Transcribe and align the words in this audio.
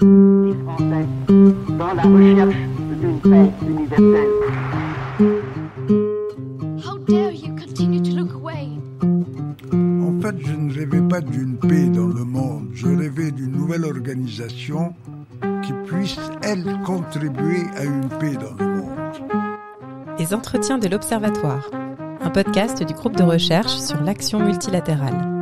Les 0.00 0.54
Français 0.64 1.06
dans 1.78 1.94
la 1.94 2.02
recherche 2.02 2.56
d'une 3.00 3.20
paix 3.20 3.50
universelle. 3.62 4.28
How 6.84 6.98
dare 7.06 7.30
you 7.30 7.54
continue 7.54 8.02
to 8.02 8.16
look 8.16 8.32
away? 8.34 8.68
En 9.72 10.20
fait, 10.20 10.34
je 10.40 10.52
ne 10.52 10.74
rêvais 10.74 11.08
pas 11.08 11.20
d'une 11.20 11.56
paix 11.58 11.86
dans 11.86 12.08
le 12.08 12.24
monde, 12.24 12.70
je 12.74 12.88
rêvais 12.88 13.30
d'une 13.30 13.52
nouvelle 13.52 13.84
organisation 13.84 14.92
qui 15.62 15.72
puisse, 15.86 16.18
elle, 16.42 16.64
contribuer 16.84 17.62
à 17.76 17.84
une 17.84 18.08
paix 18.08 18.34
dans 18.34 18.54
le 18.58 18.72
monde. 18.76 18.90
Les 20.18 20.34
entretiens 20.34 20.78
de 20.78 20.88
l'Observatoire, 20.88 21.70
un 22.20 22.30
podcast 22.30 22.82
du 22.82 22.94
groupe 22.94 23.16
de 23.16 23.22
recherche 23.22 23.76
sur 23.76 24.00
l'action 24.02 24.40
multilatérale. 24.40 25.33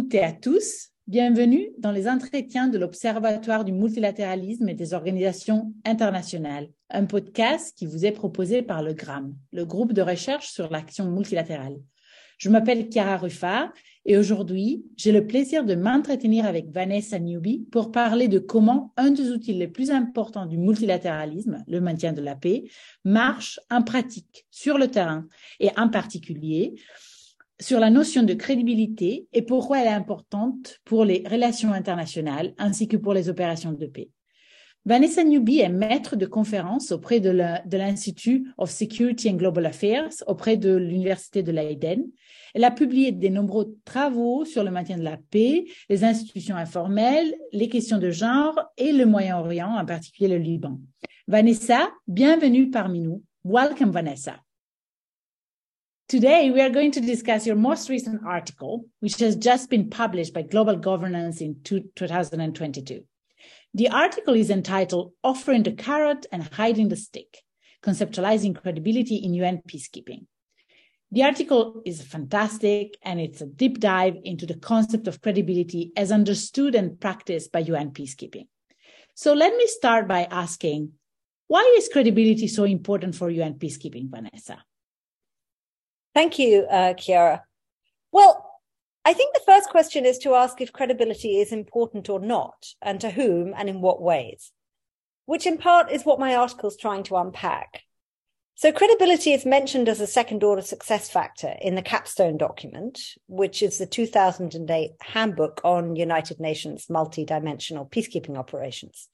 Toutes 0.00 0.14
et 0.14 0.22
à 0.22 0.32
tous. 0.32 0.88
Bienvenue 1.06 1.72
dans 1.76 1.92
les 1.92 2.08
entretiens 2.08 2.68
de 2.68 2.78
l'Observatoire 2.78 3.66
du 3.66 3.72
multilatéralisme 3.72 4.66
et 4.70 4.74
des 4.74 4.94
organisations 4.94 5.74
internationales, 5.84 6.70
un 6.88 7.04
podcast 7.04 7.76
qui 7.76 7.84
vous 7.84 8.06
est 8.06 8.12
proposé 8.12 8.62
par 8.62 8.82
le 8.82 8.94
GRAM, 8.94 9.34
le 9.52 9.66
groupe 9.66 9.92
de 9.92 10.00
recherche 10.00 10.48
sur 10.48 10.70
l'action 10.70 11.10
multilatérale. 11.10 11.76
Je 12.38 12.48
m'appelle 12.48 12.88
Chiara 12.90 13.18
Ruffard 13.18 13.74
et 14.06 14.16
aujourd'hui, 14.16 14.86
j'ai 14.96 15.12
le 15.12 15.26
plaisir 15.26 15.66
de 15.66 15.74
m'entretenir 15.74 16.46
avec 16.46 16.70
Vanessa 16.70 17.18
Newby 17.18 17.66
pour 17.70 17.92
parler 17.92 18.28
de 18.28 18.38
comment 18.38 18.94
un 18.96 19.10
des 19.10 19.30
outils 19.32 19.52
les 19.52 19.68
plus 19.68 19.90
importants 19.90 20.46
du 20.46 20.56
multilatéralisme, 20.56 21.62
le 21.68 21.80
maintien 21.82 22.14
de 22.14 22.22
la 22.22 22.36
paix, 22.36 22.64
marche 23.04 23.60
en 23.70 23.82
pratique 23.82 24.46
sur 24.50 24.78
le 24.78 24.88
terrain 24.88 25.26
et 25.58 25.68
en 25.76 25.90
particulier 25.90 26.74
sur 27.60 27.78
la 27.78 27.90
notion 27.90 28.22
de 28.22 28.34
crédibilité 28.34 29.26
et 29.32 29.42
pourquoi 29.42 29.80
elle 29.80 29.88
est 29.88 29.90
importante 29.90 30.80
pour 30.84 31.04
les 31.04 31.22
relations 31.30 31.72
internationales 31.72 32.54
ainsi 32.58 32.88
que 32.88 32.96
pour 32.96 33.14
les 33.14 33.28
opérations 33.28 33.72
de 33.72 33.86
paix. 33.86 34.08
Vanessa 34.86 35.22
Newby 35.22 35.60
est 35.60 35.68
maître 35.68 36.16
de 36.16 36.24
conférences 36.24 36.90
auprès 36.90 37.20
de 37.20 37.76
l'Institut 37.76 38.46
of 38.56 38.70
Security 38.70 39.28
and 39.28 39.34
Global 39.34 39.66
Affairs, 39.66 40.08
auprès 40.26 40.56
de 40.56 40.74
l'Université 40.74 41.42
de 41.42 41.52
Leiden. 41.52 42.06
Elle 42.54 42.64
a 42.64 42.70
publié 42.70 43.12
de 43.12 43.28
nombreux 43.28 43.76
travaux 43.84 44.46
sur 44.46 44.64
le 44.64 44.70
maintien 44.70 44.96
de 44.96 45.02
la 45.02 45.18
paix, 45.18 45.66
les 45.90 46.02
institutions 46.02 46.56
informelles, 46.56 47.34
les 47.52 47.68
questions 47.68 47.98
de 47.98 48.10
genre 48.10 48.58
et 48.78 48.92
le 48.92 49.04
Moyen-Orient, 49.04 49.76
en 49.76 49.84
particulier 49.84 50.28
le 50.28 50.38
Liban. 50.38 50.80
Vanessa, 51.28 51.90
bienvenue 52.08 52.70
parmi 52.70 53.00
nous. 53.00 53.22
Welcome, 53.44 53.90
Vanessa. 53.90 54.40
Today, 56.10 56.50
we 56.50 56.60
are 56.60 56.70
going 56.70 56.90
to 56.90 57.00
discuss 57.00 57.46
your 57.46 57.54
most 57.54 57.88
recent 57.88 58.26
article, 58.26 58.84
which 58.98 59.20
has 59.20 59.36
just 59.36 59.70
been 59.70 59.90
published 59.90 60.34
by 60.34 60.42
Global 60.42 60.74
Governance 60.74 61.40
in 61.40 61.60
2022. 61.62 63.04
The 63.74 63.88
article 63.90 64.34
is 64.34 64.50
entitled 64.50 65.12
Offering 65.22 65.62
the 65.62 65.70
Carrot 65.70 66.26
and 66.32 66.42
Hiding 66.42 66.88
the 66.88 66.96
Stick 66.96 67.38
Conceptualizing 67.84 68.60
Credibility 68.60 69.18
in 69.18 69.34
UN 69.34 69.62
Peacekeeping. 69.68 70.26
The 71.12 71.22
article 71.22 71.80
is 71.86 72.02
fantastic 72.02 72.96
and 73.02 73.20
it's 73.20 73.40
a 73.40 73.46
deep 73.46 73.78
dive 73.78 74.16
into 74.24 74.46
the 74.46 74.58
concept 74.58 75.06
of 75.06 75.22
credibility 75.22 75.92
as 75.96 76.10
understood 76.10 76.74
and 76.74 76.98
practiced 76.98 77.52
by 77.52 77.60
UN 77.60 77.92
peacekeeping. 77.92 78.48
So 79.14 79.32
let 79.32 79.56
me 79.56 79.68
start 79.68 80.08
by 80.08 80.24
asking 80.24 80.90
why 81.46 81.72
is 81.78 81.88
credibility 81.88 82.48
so 82.48 82.64
important 82.64 83.14
for 83.14 83.30
UN 83.30 83.54
peacekeeping, 83.54 84.10
Vanessa? 84.10 84.64
Thank 86.14 86.38
you, 86.38 86.66
uh, 86.70 86.94
Chiara. 86.94 87.44
Well, 88.12 88.46
I 89.04 89.12
think 89.14 89.34
the 89.34 89.42
first 89.46 89.70
question 89.70 90.04
is 90.04 90.18
to 90.18 90.34
ask 90.34 90.60
if 90.60 90.72
credibility 90.72 91.40
is 91.40 91.52
important 91.52 92.08
or 92.08 92.20
not, 92.20 92.66
and 92.82 93.00
to 93.00 93.10
whom 93.10 93.54
and 93.56 93.68
in 93.68 93.80
what 93.80 94.02
ways, 94.02 94.52
which 95.26 95.46
in 95.46 95.56
part 95.58 95.90
is 95.90 96.04
what 96.04 96.20
my 96.20 96.34
article 96.34 96.68
is 96.68 96.76
trying 96.76 97.04
to 97.04 97.16
unpack. 97.16 97.82
So 98.56 98.72
credibility 98.72 99.32
is 99.32 99.46
mentioned 99.46 99.88
as 99.88 100.00
a 100.00 100.06
second 100.06 100.44
order 100.44 100.60
success 100.60 101.08
factor 101.08 101.54
in 101.62 101.76
the 101.76 101.82
capstone 101.82 102.36
document, 102.36 103.00
which 103.26 103.62
is 103.62 103.78
the 103.78 103.86
2008 103.86 104.90
handbook 105.00 105.62
on 105.64 105.96
United 105.96 106.40
Nations 106.40 106.86
multidimensional 106.90 107.90
peacekeeping 107.90 108.36
operations. 108.36 109.08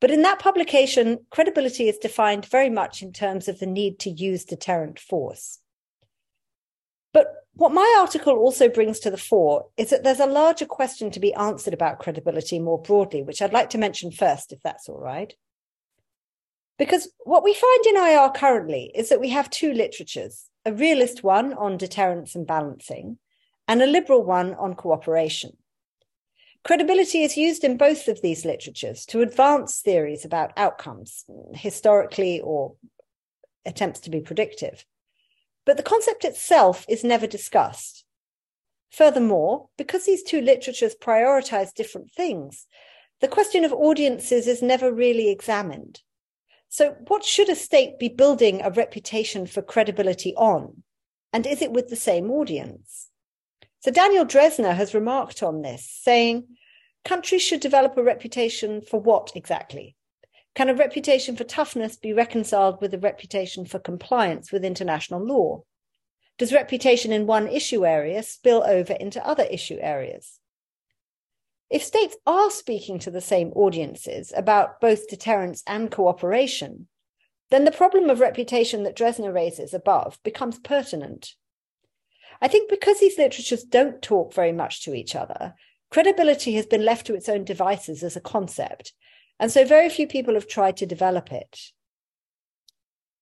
But 0.00 0.10
in 0.10 0.20
that 0.22 0.38
publication, 0.38 1.20
credibility 1.30 1.88
is 1.88 1.96
defined 1.96 2.44
very 2.44 2.68
much 2.68 3.02
in 3.02 3.12
terms 3.14 3.48
of 3.48 3.58
the 3.58 3.66
need 3.66 3.98
to 4.00 4.10
use 4.10 4.44
deterrent 4.44 4.98
force. 4.98 5.60
But 7.12 7.34
what 7.54 7.72
my 7.72 7.96
article 7.98 8.34
also 8.34 8.68
brings 8.68 9.00
to 9.00 9.10
the 9.10 9.16
fore 9.16 9.66
is 9.76 9.90
that 9.90 10.04
there's 10.04 10.20
a 10.20 10.26
larger 10.26 10.66
question 10.66 11.10
to 11.10 11.20
be 11.20 11.34
answered 11.34 11.74
about 11.74 11.98
credibility 11.98 12.58
more 12.58 12.80
broadly, 12.80 13.22
which 13.22 13.42
I'd 13.42 13.52
like 13.52 13.70
to 13.70 13.78
mention 13.78 14.12
first, 14.12 14.52
if 14.52 14.62
that's 14.62 14.88
all 14.88 15.00
right. 15.00 15.34
Because 16.78 17.08
what 17.24 17.42
we 17.42 17.54
find 17.54 17.86
in 17.86 17.96
IR 17.96 18.30
currently 18.30 18.92
is 18.94 19.08
that 19.08 19.20
we 19.20 19.30
have 19.30 19.50
two 19.50 19.72
literatures 19.72 20.48
a 20.64 20.72
realist 20.72 21.24
one 21.24 21.54
on 21.54 21.78
deterrence 21.78 22.34
and 22.34 22.46
balancing, 22.46 23.16
and 23.66 23.80
a 23.80 23.86
liberal 23.86 24.22
one 24.22 24.54
on 24.54 24.74
cooperation. 24.74 25.56
Credibility 26.62 27.22
is 27.22 27.38
used 27.38 27.64
in 27.64 27.78
both 27.78 28.06
of 28.06 28.20
these 28.20 28.44
literatures 28.44 29.06
to 29.06 29.22
advance 29.22 29.80
theories 29.80 30.24
about 30.26 30.52
outcomes, 30.58 31.24
historically 31.54 32.40
or 32.42 32.74
attempts 33.64 34.00
to 34.00 34.10
be 34.10 34.20
predictive 34.20 34.84
but 35.68 35.76
the 35.76 35.82
concept 35.82 36.24
itself 36.24 36.86
is 36.88 37.04
never 37.04 37.26
discussed. 37.26 38.06
Furthermore, 38.90 39.68
because 39.76 40.06
these 40.06 40.22
two 40.22 40.40
literatures 40.40 40.96
prioritize 40.96 41.74
different 41.74 42.10
things, 42.10 42.66
the 43.20 43.28
question 43.28 43.66
of 43.66 43.72
audiences 43.74 44.46
is 44.46 44.62
never 44.62 44.90
really 44.90 45.28
examined. 45.28 46.00
So, 46.70 46.96
what 47.08 47.22
should 47.22 47.50
a 47.50 47.54
state 47.54 47.98
be 47.98 48.08
building 48.08 48.62
a 48.62 48.70
reputation 48.70 49.44
for 49.44 49.60
credibility 49.60 50.34
on? 50.36 50.84
And 51.34 51.46
is 51.46 51.60
it 51.60 51.72
with 51.72 51.88
the 51.88 51.96
same 51.96 52.30
audience? 52.30 53.10
So, 53.80 53.90
Daniel 53.90 54.24
Drezner 54.24 54.74
has 54.74 54.94
remarked 54.94 55.42
on 55.42 55.60
this, 55.60 55.86
saying, 56.02 56.46
countries 57.04 57.42
should 57.42 57.60
develop 57.60 57.98
a 57.98 58.02
reputation 58.02 58.80
for 58.80 58.98
what 58.98 59.32
exactly? 59.34 59.97
Can 60.58 60.68
a 60.68 60.74
reputation 60.74 61.36
for 61.36 61.44
toughness 61.44 61.94
be 61.94 62.12
reconciled 62.12 62.80
with 62.80 62.92
a 62.92 62.98
reputation 62.98 63.64
for 63.64 63.78
compliance 63.78 64.50
with 64.50 64.64
international 64.64 65.24
law? 65.24 65.62
Does 66.36 66.52
reputation 66.52 67.12
in 67.12 67.28
one 67.28 67.46
issue 67.46 67.86
area 67.86 68.24
spill 68.24 68.64
over 68.66 68.94
into 68.94 69.24
other 69.24 69.44
issue 69.44 69.78
areas? 69.80 70.40
If 71.70 71.84
states 71.84 72.16
are 72.26 72.50
speaking 72.50 72.98
to 72.98 73.10
the 73.12 73.20
same 73.20 73.52
audiences 73.52 74.32
about 74.36 74.80
both 74.80 75.06
deterrence 75.06 75.62
and 75.64 75.92
cooperation, 75.92 76.88
then 77.50 77.64
the 77.64 77.70
problem 77.70 78.10
of 78.10 78.18
reputation 78.18 78.82
that 78.82 78.96
Drezner 78.96 79.32
raises 79.32 79.72
above 79.72 80.18
becomes 80.24 80.58
pertinent. 80.58 81.36
I 82.42 82.48
think 82.48 82.68
because 82.68 82.98
these 82.98 83.16
literatures 83.16 83.62
don't 83.62 84.02
talk 84.02 84.34
very 84.34 84.50
much 84.50 84.82
to 84.86 84.94
each 84.96 85.14
other, 85.14 85.54
credibility 85.92 86.54
has 86.54 86.66
been 86.66 86.84
left 86.84 87.06
to 87.06 87.14
its 87.14 87.28
own 87.28 87.44
devices 87.44 88.02
as 88.02 88.16
a 88.16 88.20
concept, 88.20 88.92
and 89.38 89.50
so 89.50 89.64
very 89.64 89.88
few 89.88 90.06
people 90.06 90.34
have 90.34 90.48
tried 90.48 90.76
to 90.78 90.86
develop 90.86 91.32
it. 91.32 91.72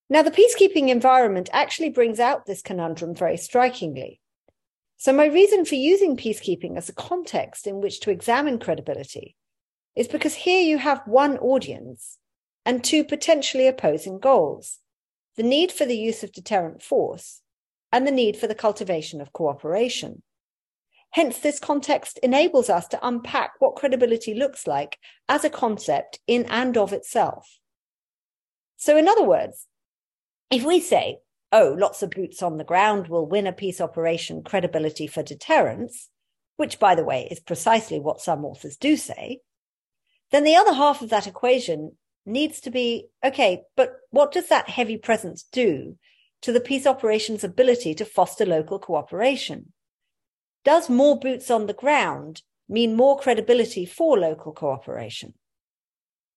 Now, 0.08 0.22
the 0.22 0.30
peacekeeping 0.30 0.88
environment 0.88 1.50
actually 1.52 1.90
brings 1.90 2.20
out 2.20 2.46
this 2.46 2.62
conundrum 2.62 3.14
very 3.14 3.36
strikingly. 3.36 4.20
So, 4.96 5.12
my 5.12 5.26
reason 5.26 5.64
for 5.64 5.74
using 5.74 6.16
peacekeeping 6.16 6.76
as 6.76 6.88
a 6.88 6.94
context 6.94 7.66
in 7.66 7.80
which 7.80 8.00
to 8.00 8.10
examine 8.10 8.58
credibility 8.58 9.36
is 9.96 10.08
because 10.08 10.34
here 10.34 10.62
you 10.62 10.78
have 10.78 11.02
one 11.06 11.38
audience 11.38 12.18
and 12.64 12.82
two 12.82 13.04
potentially 13.04 13.66
opposing 13.66 14.18
goals 14.18 14.78
the 15.36 15.42
need 15.42 15.70
for 15.70 15.84
the 15.84 15.98
use 15.98 16.22
of 16.22 16.32
deterrent 16.32 16.82
force 16.82 17.42
and 17.92 18.06
the 18.06 18.10
need 18.10 18.36
for 18.36 18.46
the 18.46 18.54
cultivation 18.54 19.20
of 19.20 19.32
cooperation. 19.32 20.22
Hence, 21.10 21.38
this 21.38 21.58
context 21.58 22.18
enables 22.22 22.68
us 22.68 22.88
to 22.88 23.06
unpack 23.06 23.52
what 23.58 23.76
credibility 23.76 24.34
looks 24.34 24.66
like 24.66 24.98
as 25.28 25.44
a 25.44 25.50
concept 25.50 26.20
in 26.26 26.44
and 26.46 26.76
of 26.76 26.92
itself. 26.92 27.58
So, 28.76 28.96
in 28.96 29.08
other 29.08 29.24
words, 29.24 29.66
if 30.50 30.64
we 30.64 30.80
say 30.80 31.18
oh, 31.52 31.74
lots 31.78 32.02
of 32.02 32.10
boots 32.10 32.42
on 32.42 32.56
the 32.56 32.64
ground 32.64 33.08
will 33.08 33.26
win 33.26 33.46
a 33.46 33.52
peace 33.52 33.80
operation 33.80 34.42
credibility 34.42 35.06
for 35.06 35.22
deterrence, 35.22 36.08
which, 36.56 36.78
by 36.78 36.94
the 36.94 37.04
way, 37.04 37.28
is 37.30 37.40
precisely 37.40 38.00
what 38.00 38.20
some 38.20 38.44
authors 38.44 38.76
do 38.76 38.96
say, 38.96 39.40
then 40.32 40.44
the 40.44 40.56
other 40.56 40.74
half 40.74 41.02
of 41.02 41.10
that 41.10 41.26
equation 41.26 41.92
needs 42.24 42.60
to 42.60 42.70
be 42.70 43.06
okay, 43.24 43.62
but 43.76 43.96
what 44.10 44.32
does 44.32 44.48
that 44.48 44.68
heavy 44.68 44.96
presence 44.96 45.44
do 45.52 45.96
to 46.42 46.52
the 46.52 46.60
peace 46.60 46.86
operation's 46.86 47.44
ability 47.44 47.94
to 47.94 48.04
foster 48.04 48.44
local 48.44 48.78
cooperation? 48.78 49.72
Does 50.66 50.90
more 50.90 51.16
boots 51.16 51.48
on 51.48 51.68
the 51.68 51.72
ground 51.72 52.42
mean 52.68 52.96
more 52.96 53.16
credibility 53.16 53.86
for 53.86 54.18
local 54.18 54.52
cooperation? 54.52 55.34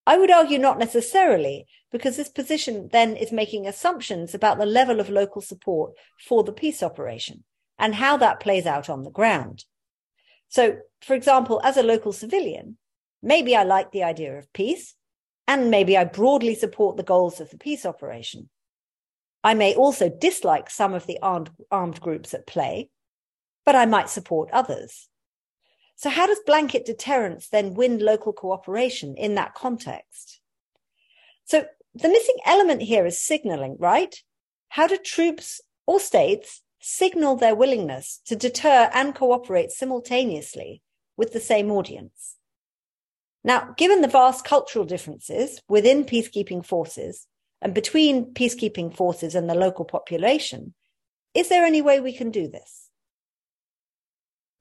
I 0.06 0.20
would 0.20 0.30
argue 0.30 0.60
not 0.60 0.78
necessarily, 0.78 1.66
because 1.92 2.16
this 2.16 2.30
position 2.30 2.90
then 2.92 3.18
is 3.18 3.32
making 3.32 3.66
assumptions 3.66 4.36
about 4.36 4.60
the 4.60 4.68
level 4.68 5.00
of 5.00 5.10
local 5.10 5.42
support 5.42 5.94
for 6.28 6.44
the 6.44 6.52
peace 6.52 6.84
operation 6.84 7.44
and 7.80 7.96
how 7.96 8.18
that 8.18 8.40
plays 8.40 8.68
out 8.68 8.88
on 8.88 9.02
the 9.02 9.10
ground. 9.10 9.66
So, 10.48 10.78
for 11.02 11.16
example, 11.16 11.60
as 11.64 11.76
a 11.76 11.82
local 11.82 12.14
civilian, 12.14 12.78
maybe 13.24 13.56
I 13.56 13.64
like 13.64 13.92
the 13.92 14.04
idea 14.04 14.38
of 14.38 14.54
peace, 14.54 14.94
and 15.48 15.72
maybe 15.72 15.98
I 15.98 16.04
broadly 16.04 16.54
support 16.54 16.98
the 16.98 17.04
goals 17.04 17.42
of 17.42 17.50
the 17.50 17.58
peace 17.58 17.84
operation. 17.84 18.52
I 19.44 19.56
may 19.56 19.74
also 19.74 20.08
dislike 20.08 20.70
some 20.70 20.94
of 20.94 21.08
the 21.08 21.18
armed, 21.24 21.50
armed 21.72 22.00
groups 22.00 22.36
at 22.36 22.46
play, 22.46 22.92
but 23.70 23.76
I 23.76 23.86
might 23.86 24.10
support 24.10 24.50
others. 24.52 25.10
So, 25.96 26.10
how 26.10 26.26
does 26.26 26.40
blanket 26.44 26.86
deterrence 26.86 27.50
then 27.50 27.76
win 27.76 28.00
local 28.00 28.34
cooperation 28.34 29.14
in 29.16 29.36
that 29.36 29.54
context? 29.54 30.42
So, 31.46 31.66
the 31.94 32.10
missing 32.10 32.38
element 32.48 32.82
here 32.82 33.06
is 33.06 33.24
signaling, 33.24 33.78
right? 33.78 34.16
How 34.70 34.88
do 34.88 34.98
troops 34.98 35.62
or 35.86 36.00
states 36.00 36.64
signal 36.80 37.36
their 37.36 37.54
willingness 37.54 38.22
to 38.26 38.36
deter 38.36 38.90
and 38.92 39.14
cooperate 39.14 39.70
simultaneously 39.70 40.82
with 41.16 41.32
the 41.32 41.40
same 41.40 41.70
audience? 41.70 42.38
Now, 43.44 43.76
given 43.78 44.02
the 44.02 44.08
vast 44.08 44.46
cultural 44.46 44.86
differences 44.86 45.62
within 45.70 46.06
peacekeeping 46.06 46.66
forces 46.66 47.28
and 47.62 47.76
between 47.76 48.34
peacekeeping 48.34 48.96
forces 48.96 49.36
and 49.36 49.48
the 49.48 49.54
local 49.54 49.86
population, 49.86 50.74
is 51.36 51.50
there 51.50 51.66
any 51.66 51.84
way 51.84 52.00
we 52.00 52.14
can 52.14 52.32
do 52.32 52.48
this? 52.48 52.79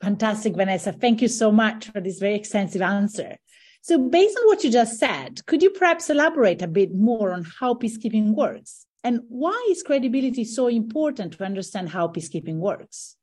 Fantastic, 0.00 0.54
Vanessa. 0.54 0.92
Thank 0.92 1.22
you 1.22 1.28
so 1.28 1.50
much 1.50 1.90
for 1.90 2.00
this 2.00 2.18
very 2.18 2.34
extensive 2.34 2.82
answer. 2.82 3.36
So, 3.82 3.98
based 3.98 4.36
on 4.38 4.46
what 4.46 4.62
you 4.62 4.70
just 4.70 4.98
said, 4.98 5.44
could 5.46 5.62
you 5.62 5.70
perhaps 5.70 6.10
elaborate 6.10 6.62
a 6.62 6.68
bit 6.68 6.94
more 6.94 7.32
on 7.32 7.44
how 7.44 7.74
peacekeeping 7.74 8.34
works? 8.34 8.86
And 9.02 9.20
why 9.28 9.66
is 9.70 9.82
credibility 9.82 10.44
so 10.44 10.66
important 10.66 11.34
to 11.34 11.44
understand 11.44 11.88
how 11.88 12.08
peacekeeping 12.08 12.56
works? 12.56 13.16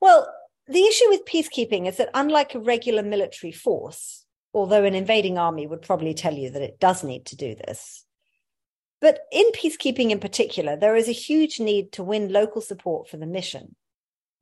Well, 0.00 0.32
the 0.68 0.84
issue 0.84 1.08
with 1.08 1.26
peacekeeping 1.26 1.86
is 1.86 1.96
that 1.98 2.10
unlike 2.14 2.54
a 2.54 2.60
regular 2.60 3.02
military 3.02 3.52
force, 3.52 4.24
although 4.52 4.84
an 4.84 4.94
invading 4.94 5.38
army 5.38 5.66
would 5.66 5.82
probably 5.82 6.14
tell 6.14 6.34
you 6.34 6.50
that 6.50 6.62
it 6.62 6.80
does 6.80 7.04
need 7.04 7.26
to 7.26 7.36
do 7.36 7.54
this, 7.54 8.04
but 9.00 9.20
in 9.30 9.50
peacekeeping 9.52 10.10
in 10.10 10.18
particular, 10.18 10.76
there 10.76 10.96
is 10.96 11.08
a 11.08 11.12
huge 11.12 11.60
need 11.60 11.92
to 11.92 12.02
win 12.02 12.32
local 12.32 12.62
support 12.62 13.08
for 13.08 13.16
the 13.16 13.26
mission. 13.26 13.76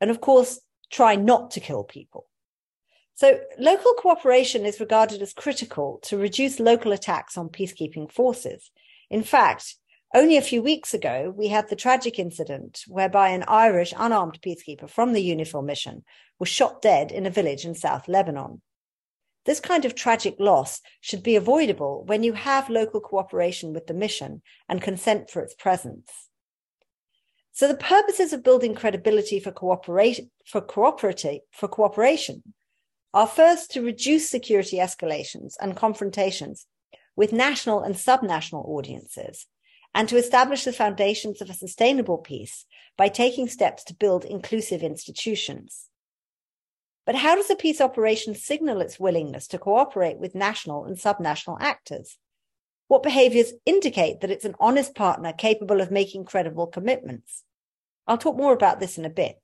And 0.01 0.11
of 0.11 0.21
course, 0.21 0.61
try 0.95 1.17
not 1.17 1.51
to 1.51 1.61
kill 1.61 1.83
people. 1.83 2.27
So 3.17 3.41
local 3.59 3.93
cooperation 3.95 4.65
is 4.65 4.79
regarded 4.79 5.23
as 5.23 5.33
critical 5.33 5.99
to 6.05 6.17
reduce 6.17 6.61
local 6.61 6.93
attacks 6.93 7.37
on 7.37 7.49
peacekeeping 7.49 8.11
forces. 8.11 8.71
In 9.11 9.25
fact, 9.25 9.75
only 10.15 10.37
a 10.37 10.43
few 10.43 10.63
weeks 10.63 10.95
ago, 10.95 11.35
we 11.37 11.49
had 11.49 11.69
the 11.69 11.77
tragic 11.77 12.21
incident 12.21 12.85
whereby 12.87 13.31
an 13.31 13.45
Irish 13.49 13.93
unarmed 13.97 14.41
peacekeeper 14.41 14.89
from 14.89 15.13
the 15.13 15.29
UNIFIL 15.29 15.65
mission 15.65 16.05
was 16.39 16.49
shot 16.49 16.81
dead 16.81 17.11
in 17.11 17.27
a 17.27 17.31
village 17.31 17.65
in 17.65 17.75
South 17.75 18.07
Lebanon. 18.07 18.63
This 19.47 19.59
kind 19.59 19.85
of 19.85 19.97
tragic 19.97 20.37
loss 20.39 20.81
should 21.01 21.25
be 21.25 21.35
avoidable 21.35 22.05
when 22.07 22.23
you 22.23 22.35
have 22.35 22.71
local 22.71 23.01
cooperation 23.01 23.73
with 23.73 23.89
the 23.89 23.95
mission 23.95 24.43
and 24.69 24.81
consent 24.81 25.29
for 25.29 25.43
its 25.43 25.55
presence. 25.55 26.24
So 27.55 27.69
the 27.69 27.77
purposes 27.77 28.33
of 28.33 28.43
building 28.43 28.75
credibility 28.75 29.39
for 29.39 29.53
cooperation, 29.53 30.33
for 30.45 30.61
cooperative, 30.61 31.43
for 31.53 31.69
cooperation 31.69 32.43
are 33.15 33.29
first 33.29 33.71
to 33.71 33.81
reduce 33.81 34.29
security 34.29 34.79
escalations 34.79 35.55
and 35.61 35.77
confrontations 35.77 36.67
with 37.15 37.33
national 37.33 37.81
and 37.81 37.95
subnational 37.95 38.69
audiences 38.69 39.47
and 39.95 40.09
to 40.09 40.17
establish 40.17 40.65
the 40.65 40.73
foundations 40.73 41.41
of 41.41 41.49
a 41.49 41.55
sustainable 41.55 42.19
peace 42.19 42.67
by 42.97 43.09
taking 43.09 43.47
steps 43.47 43.85
to 43.85 43.95
build 43.95 44.25
inclusive 44.25 44.83
institutions. 44.83 45.91
But 47.07 47.15
how 47.15 47.37
does 47.37 47.51
a 47.51 47.55
peace 47.55 47.81
operation 47.81 48.35
signal 48.35 48.81
its 48.81 48.99
willingness 48.99 49.47
to 49.49 49.59
cooperate 49.59 50.19
with 50.19 50.35
national 50.35 50.87
and 50.87 50.97
subnational 50.97 51.59
actors? 51.61 52.19
What 52.89 53.03
behaviors 53.03 53.53
indicate 53.65 54.21
that 54.21 54.31
it's 54.31 54.45
an 54.45 54.57
honest 54.61 54.95
partner 54.95 55.33
capable 55.33 55.81
of 55.81 55.91
making 55.91 56.27
credible 56.27 56.67
commitments? 56.67 57.43
I'll 58.07 58.19
talk 58.19 58.37
more 58.37 58.53
about 58.53 58.81
this 58.81 58.99
in 58.99 59.05
a 59.05 59.11
bit. 59.11 59.41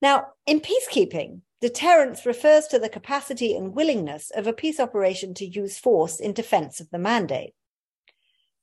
Now, 0.00 0.28
in 0.46 0.60
peacekeeping, 0.60 1.40
deterrence 1.60 2.26
refers 2.26 2.66
to 2.68 2.78
the 2.78 2.88
capacity 2.88 3.54
and 3.54 3.74
willingness 3.74 4.30
of 4.30 4.46
a 4.46 4.52
peace 4.52 4.80
operation 4.80 5.34
to 5.34 5.46
use 5.46 5.78
force 5.78 6.18
in 6.18 6.32
defense 6.32 6.80
of 6.80 6.90
the 6.90 6.98
mandate. 6.98 7.54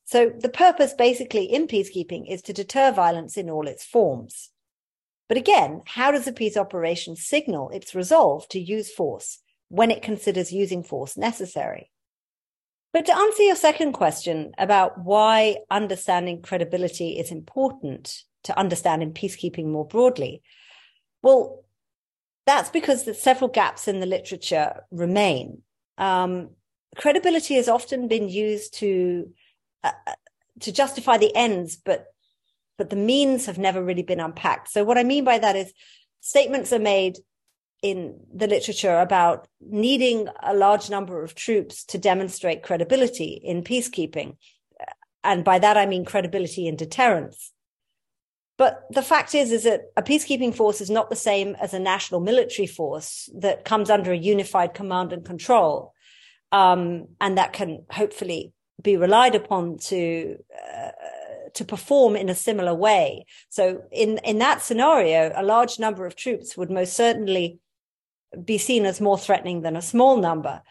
So 0.05 0.29
the 0.29 0.49
purpose 0.49 0.93
basically 0.93 1.45
in 1.45 1.67
peacekeeping 1.67 2.31
is 2.31 2.41
to 2.43 2.53
deter 2.53 2.91
violence 2.91 3.37
in 3.37 3.49
all 3.49 3.67
its 3.67 3.85
forms. 3.85 4.49
But 5.29 5.37
again, 5.37 5.81
how 5.85 6.11
does 6.11 6.27
a 6.27 6.33
peace 6.33 6.57
operation 6.57 7.15
signal 7.15 7.69
its 7.69 7.95
resolve 7.95 8.47
to 8.49 8.59
use 8.59 8.91
force 8.91 9.39
when 9.69 9.91
it 9.91 10.01
considers 10.01 10.51
using 10.51 10.83
force 10.83 11.15
necessary? 11.15 11.89
But 12.93 13.07
to 13.07 13.17
answer 13.17 13.43
your 13.43 13.55
second 13.55 13.93
question 13.93 14.53
about 14.57 15.03
why 15.03 15.57
understanding 15.71 16.43
credibility 16.43 17.17
is 17.17 17.31
important 17.31 18.23
to 18.43 18.57
understanding 18.57 19.13
peacekeeping 19.13 19.65
more 19.65 19.87
broadly, 19.87 20.43
well, 21.23 21.65
that's 22.45 22.69
because 22.69 23.19
several 23.19 23.49
gaps 23.49 23.87
in 23.87 23.99
the 23.99 24.05
literature 24.05 24.83
remain. 24.91 25.63
Um, 25.97 26.51
credibility 26.95 27.55
has 27.55 27.67
often 27.67 28.07
been 28.07 28.29
used 28.29 28.75
to 28.75 29.31
uh, 29.83 29.91
to 30.59 30.71
justify 30.71 31.17
the 31.17 31.35
ends, 31.35 31.75
but 31.75 32.05
but 32.77 32.89
the 32.89 32.95
means 32.95 33.45
have 33.45 33.57
never 33.57 33.83
really 33.83 34.03
been 34.03 34.19
unpacked. 34.19 34.69
So 34.69 34.83
what 34.83 34.97
I 34.97 35.03
mean 35.03 35.23
by 35.23 35.39
that 35.39 35.55
is 35.55 35.73
statements 36.21 36.71
are 36.73 36.79
made 36.79 37.17
in 37.83 38.17
the 38.33 38.47
literature 38.47 38.97
about 38.97 39.47
needing 39.59 40.29
a 40.41 40.55
large 40.55 40.89
number 40.89 41.21
of 41.21 41.35
troops 41.35 41.83
to 41.83 41.97
demonstrate 41.97 42.63
credibility 42.63 43.41
in 43.43 43.61
peacekeeping. 43.61 44.37
And 45.23 45.43
by 45.43 45.59
that, 45.59 45.77
I 45.77 45.85
mean 45.85 46.05
credibility 46.05 46.65
in 46.67 46.77
deterrence. 46.77 47.51
But 48.57 48.83
the 48.89 49.01
fact 49.01 49.35
is, 49.35 49.51
is 49.51 49.63
that 49.63 49.81
a 49.97 50.01
peacekeeping 50.01 50.55
force 50.55 50.79
is 50.79 50.89
not 50.89 51.09
the 51.09 51.15
same 51.15 51.55
as 51.59 51.73
a 51.73 51.79
national 51.79 52.21
military 52.21 52.67
force 52.67 53.29
that 53.35 53.65
comes 53.65 53.89
under 53.89 54.13
a 54.13 54.17
unified 54.17 54.73
command 54.73 55.11
and 55.11 55.25
control. 55.25 55.93
Um, 56.53 57.07
and 57.19 57.37
that 57.37 57.51
can 57.51 57.83
hopefully 57.89 58.53
be 58.81 58.95
relied 58.95 59.35
upon 59.35 59.77
to 59.79 60.37
uh, 60.73 60.91
to 61.55 61.65
perform 61.65 62.15
in 62.15 62.29
a 62.29 62.35
similar 62.35 62.73
way. 62.73 63.25
So 63.49 63.83
in 63.91 64.19
in 64.19 64.37
that 64.39 64.61
scenario, 64.61 65.33
a 65.35 65.43
large 65.43 65.79
number 65.79 66.05
of 66.05 66.15
troops 66.15 66.55
would 66.55 66.69
most 66.69 66.93
certainly 66.93 67.59
be 68.43 68.57
seen 68.57 68.85
as 68.85 69.01
more 69.01 69.17
threatening 69.17 69.61
than 69.61 69.75
a 69.75 69.81
small 69.81 70.17
number. 70.17 70.61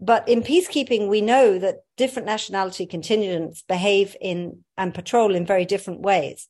But 0.00 0.28
in 0.28 0.42
peacekeeping, 0.42 1.08
we 1.08 1.20
know 1.20 1.58
that 1.58 1.82
different 1.96 2.26
nationality 2.26 2.86
contingents 2.86 3.62
behave 3.62 4.16
in 4.20 4.64
and 4.76 4.94
patrol 4.94 5.34
in 5.34 5.44
very 5.44 5.66
different 5.66 6.00
ways. 6.00 6.48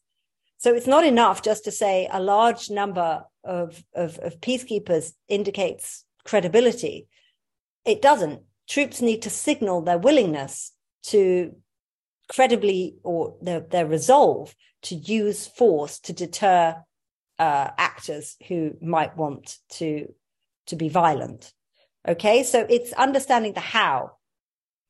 So 0.58 0.74
it's 0.74 0.86
not 0.86 1.04
enough 1.04 1.42
just 1.42 1.64
to 1.64 1.72
say 1.72 2.08
a 2.12 2.20
large 2.20 2.70
number 2.70 3.24
of, 3.42 3.82
of, 3.94 4.18
of 4.18 4.40
peacekeepers 4.40 5.12
indicates 5.26 6.04
credibility. 6.24 7.08
It 7.84 8.02
doesn't. 8.02 8.42
Troops 8.68 9.00
need 9.00 9.22
to 9.22 9.30
signal 9.30 9.82
their 9.82 9.98
willingness 9.98 10.72
to 11.04 11.56
credibly 12.28 12.96
or 13.02 13.36
their, 13.42 13.60
their 13.60 13.86
resolve 13.86 14.54
to 14.82 14.94
use 14.94 15.46
force 15.46 15.98
to 16.00 16.12
deter 16.12 16.76
uh, 17.38 17.70
actors 17.78 18.36
who 18.46 18.76
might 18.80 19.16
want 19.16 19.56
to 19.70 20.14
to 20.70 20.76
be 20.76 20.88
violent. 20.88 21.52
Okay, 22.08 22.42
so 22.42 22.66
it's 22.68 22.92
understanding 22.94 23.52
the 23.52 23.60
how 23.60 24.12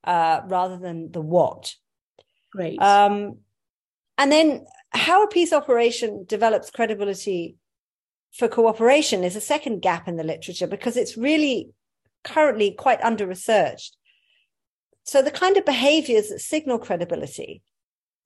uh, 0.04 0.40
rather 0.46 0.78
than 0.78 1.10
the 1.10 1.20
what. 1.20 1.74
Great. 2.52 2.80
Um, 2.80 3.38
and 4.16 4.30
then 4.30 4.64
how 4.92 5.24
a 5.24 5.28
peace 5.28 5.52
operation 5.52 6.24
develops 6.26 6.70
credibility 6.70 7.56
for 8.32 8.48
cooperation 8.48 9.24
is 9.24 9.36
a 9.36 9.40
second 9.40 9.80
gap 9.80 10.06
in 10.06 10.16
the 10.16 10.24
literature 10.24 10.66
because 10.66 10.96
it's 10.96 11.16
really 11.16 11.70
currently 12.22 12.72
quite 12.72 13.02
under 13.02 13.26
researched. 13.26 13.96
So 15.04 15.22
the 15.22 15.30
kind 15.30 15.56
of 15.56 15.64
behaviors 15.64 16.28
that 16.28 16.40
signal 16.40 16.78
credibility, 16.78 17.62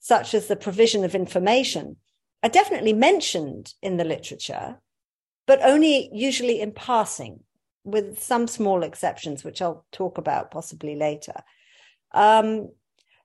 such 0.01 0.35
as 0.35 0.47
the 0.47 0.57
provision 0.57 1.05
of 1.05 1.15
information, 1.15 1.97
are 2.43 2.51
definitely 2.51 2.93
mentioned 2.93 3.73
in 3.81 3.97
the 3.97 4.05
literature, 4.05 4.81
but 5.47 5.61
only 5.63 6.11
usually 6.13 6.61
in 6.61 6.73
passing, 6.73 7.41
with 7.85 8.23
some 8.23 8.47
small 8.47 8.83
exceptions, 8.83 9.45
which 9.45 9.61
I'll 9.61 9.85
talk 9.93 10.19
about 10.19 10.51
possibly 10.51 10.97
later. 10.97 11.35
Um, 12.13 12.71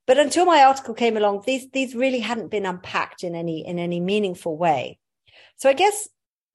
but 0.06 0.18
until 0.18 0.46
my 0.46 0.64
article 0.64 0.94
came 0.94 1.18
along, 1.18 1.44
these 1.46 1.70
these 1.72 1.96
really 1.96 2.20
hadn't 2.20 2.50
been 2.50 2.66
unpacked 2.66 3.24
in 3.24 3.36
any 3.36 3.66
in 3.66 3.80
any 3.80 4.00
meaningful 4.00 4.58
way. 4.58 5.00
So 5.58 5.70
I 5.70 5.74
guess 5.74 6.10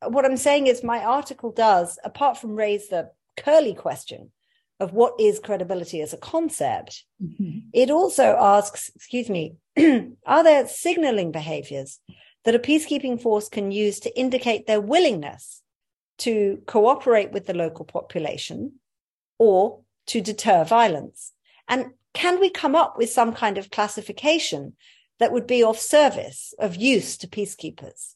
what 0.07 0.25
I'm 0.25 0.37
saying 0.37 0.67
is 0.67 0.83
my 0.83 1.05
article 1.05 1.53
does, 1.53 1.99
apart 2.05 2.37
from 2.37 2.57
raise 2.57 2.89
the 2.89 3.11
curly 3.37 3.75
question 3.75 4.31
of 4.81 4.93
what 4.93 5.15
is 5.21 5.39
credibility 5.39 6.01
as 6.01 6.13
a 6.13 6.19
concept, 6.19 7.05
mm-hmm. 7.23 7.61
it 7.73 7.91
also 7.91 8.37
asks, 8.39 8.91
excuse 8.97 9.31
me, 9.31 9.55
are 10.27 10.43
there 10.43 10.67
signaling 10.67 11.31
behaviors 11.31 12.01
that 12.45 12.55
a 12.55 12.59
peacekeeping 12.59 13.21
force 13.21 13.49
can 13.49 13.71
use 13.71 14.01
to 14.01 14.19
indicate 14.19 14.67
their 14.67 14.81
willingness 14.81 15.63
to 16.19 16.63
cooperate 16.67 17.33
with 17.33 17.47
the 17.47 17.55
local 17.55 17.85
population 17.85 18.75
or 19.39 19.81
to 20.07 20.21
deter 20.21 20.65
violence? 20.65 21.33
And 21.69 21.93
can 22.13 22.41
we 22.41 22.51
come 22.51 22.77
up 22.77 22.97
with 22.97 23.11
some 23.11 23.33
kind 23.33 23.59
of 23.59 23.71
classification 23.71 24.75
that 25.19 25.33
would 25.33 25.47
be 25.47 25.63
of 25.63 25.79
service, 25.79 26.55
of 26.59 26.77
use 26.77 27.17
to 27.19 27.27
peacekeepers? 27.27 28.15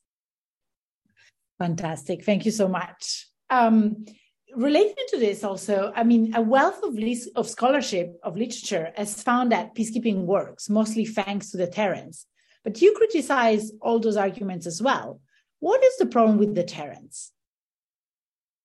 Fantastic. 1.58 2.25
Thank 2.25 2.44
you 2.44 2.52
so 2.52 2.68
much. 2.68 3.26
Um, 3.50 4.06
related 4.54 4.99
to 5.08 5.18
this 5.18 5.42
also, 5.42 5.92
I 5.94 6.04
mean, 6.04 6.35
a 6.35 6.40
wealth 6.40 6.82
of, 6.82 6.97
of 7.35 7.49
scholarship, 7.49 8.18
of 8.23 8.37
literature 8.37 8.92
has 8.97 9.23
found 9.23 9.52
that 9.52 9.75
peacekeeping 9.75 10.25
works, 10.25 10.68
mostly 10.68 11.04
thanks 11.04 11.50
to 11.50 11.58
deterrence. 11.58 12.26
But 12.68 12.82
you 12.82 12.92
criticize 12.92 13.72
all 13.80 13.98
those 13.98 14.18
arguments 14.18 14.66
as 14.66 14.82
well. 14.82 15.22
What 15.60 15.82
is 15.82 15.96
the 15.96 16.04
problem 16.04 16.37
with 16.37 16.54
deterrence? 16.54 17.32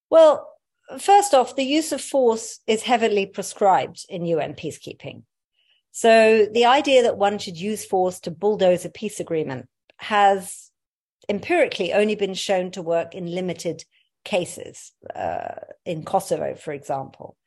Well, 0.10 0.46
first 1.00 1.34
off, 1.34 1.56
the 1.56 1.64
use 1.64 1.94
of 1.94 2.02
force 2.02 2.60
is 2.68 2.84
heavily 2.84 3.26
prescribed 3.26 4.06
in 4.10 4.26
UN 4.26 4.56
peacekeeping. 4.56 5.24
So 5.92 6.48
the 6.52 6.66
idea 6.66 7.04
that 7.04 7.18
one 7.18 7.38
should 7.38 7.56
use 7.56 7.86
force 7.86 8.20
to 8.20 8.32
bulldoze 8.32 8.84
a 8.84 8.90
peace 8.90 9.22
agreement 9.22 9.70
has 9.96 10.70
empirically 11.30 11.94
only 11.94 12.16
been 12.16 12.34
shown 12.34 12.72
to 12.72 12.82
work 12.82 13.16
in 13.16 13.34
limited 13.34 13.86
cases, 14.26 14.92
uh, 15.16 15.62
in 15.86 16.04
Kosovo, 16.04 16.56
for 16.56 16.74
example. 16.74 17.38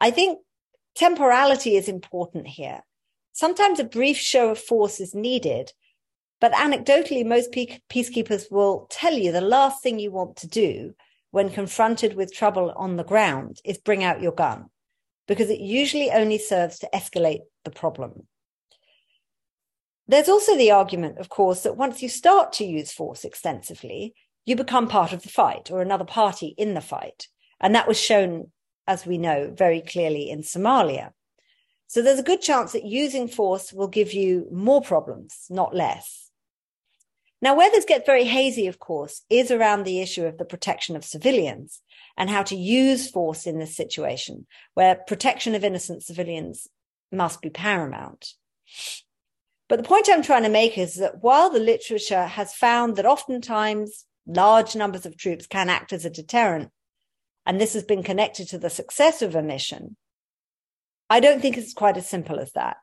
I 0.00 0.10
think 0.10 0.40
temporality 0.96 1.76
is 1.76 1.88
important 1.88 2.48
here. 2.48 2.82
Sometimes 3.38 3.78
a 3.78 3.84
brief 3.84 4.16
show 4.16 4.50
of 4.50 4.58
force 4.58 4.98
is 4.98 5.14
needed, 5.14 5.72
but 6.40 6.50
anecdotally, 6.54 7.24
most 7.24 7.52
peacekeepers 7.52 8.50
will 8.50 8.88
tell 8.90 9.12
you 9.12 9.30
the 9.30 9.40
last 9.40 9.80
thing 9.80 10.00
you 10.00 10.10
want 10.10 10.34
to 10.38 10.48
do 10.48 10.92
when 11.30 11.48
confronted 11.48 12.14
with 12.14 12.34
trouble 12.34 12.72
on 12.74 12.96
the 12.96 13.04
ground 13.04 13.60
is 13.64 13.78
bring 13.78 14.02
out 14.02 14.20
your 14.20 14.32
gun, 14.32 14.70
because 15.28 15.50
it 15.50 15.60
usually 15.60 16.10
only 16.10 16.36
serves 16.36 16.80
to 16.80 16.88
escalate 16.92 17.42
the 17.64 17.70
problem. 17.70 18.26
There's 20.08 20.28
also 20.28 20.56
the 20.56 20.72
argument, 20.72 21.18
of 21.18 21.28
course, 21.28 21.60
that 21.60 21.76
once 21.76 22.02
you 22.02 22.08
start 22.08 22.52
to 22.54 22.64
use 22.64 22.90
force 22.90 23.24
extensively, 23.24 24.14
you 24.46 24.56
become 24.56 24.88
part 24.88 25.12
of 25.12 25.22
the 25.22 25.28
fight 25.28 25.70
or 25.70 25.80
another 25.80 26.04
party 26.04 26.56
in 26.58 26.74
the 26.74 26.80
fight. 26.80 27.28
And 27.60 27.72
that 27.76 27.86
was 27.86 28.00
shown, 28.00 28.50
as 28.88 29.06
we 29.06 29.16
know, 29.16 29.54
very 29.56 29.80
clearly 29.80 30.28
in 30.28 30.42
Somalia. 30.42 31.12
So 31.88 32.02
there's 32.02 32.18
a 32.18 32.22
good 32.22 32.42
chance 32.42 32.72
that 32.72 32.84
using 32.84 33.28
force 33.28 33.72
will 33.72 33.88
give 33.88 34.12
you 34.12 34.46
more 34.52 34.82
problems, 34.82 35.46
not 35.48 35.74
less. 35.74 36.30
Now, 37.40 37.56
where 37.56 37.70
this 37.70 37.86
gets 37.86 38.04
very 38.04 38.24
hazy, 38.24 38.66
of 38.66 38.78
course, 38.78 39.22
is 39.30 39.50
around 39.50 39.84
the 39.84 40.00
issue 40.00 40.26
of 40.26 40.36
the 40.36 40.44
protection 40.44 40.96
of 40.96 41.04
civilians 41.04 41.80
and 42.16 42.28
how 42.28 42.42
to 42.42 42.56
use 42.56 43.10
force 43.10 43.46
in 43.46 43.58
this 43.58 43.74
situation, 43.74 44.46
where 44.74 44.96
protection 44.96 45.54
of 45.54 45.64
innocent 45.64 46.02
civilians 46.02 46.68
must 47.10 47.40
be 47.40 47.48
paramount. 47.48 48.34
But 49.68 49.76
the 49.76 49.88
point 49.88 50.08
I'm 50.10 50.22
trying 50.22 50.42
to 50.42 50.48
make 50.48 50.76
is 50.76 50.96
that 50.96 51.22
while 51.22 51.48
the 51.48 51.60
literature 51.60 52.26
has 52.26 52.52
found 52.52 52.96
that 52.96 53.06
oftentimes 53.06 54.04
large 54.26 54.76
numbers 54.76 55.06
of 55.06 55.16
troops 55.16 55.46
can 55.46 55.70
act 55.70 55.92
as 55.92 56.04
a 56.04 56.10
deterrent, 56.10 56.70
and 57.46 57.58
this 57.58 57.72
has 57.72 57.84
been 57.84 58.02
connected 58.02 58.48
to 58.48 58.58
the 58.58 58.68
success 58.68 59.22
of 59.22 59.34
a 59.34 59.42
mission, 59.42 59.96
I 61.10 61.20
don't 61.20 61.40
think 61.40 61.56
it's 61.56 61.72
quite 61.72 61.96
as 61.96 62.08
simple 62.08 62.38
as 62.38 62.52
that. 62.52 62.76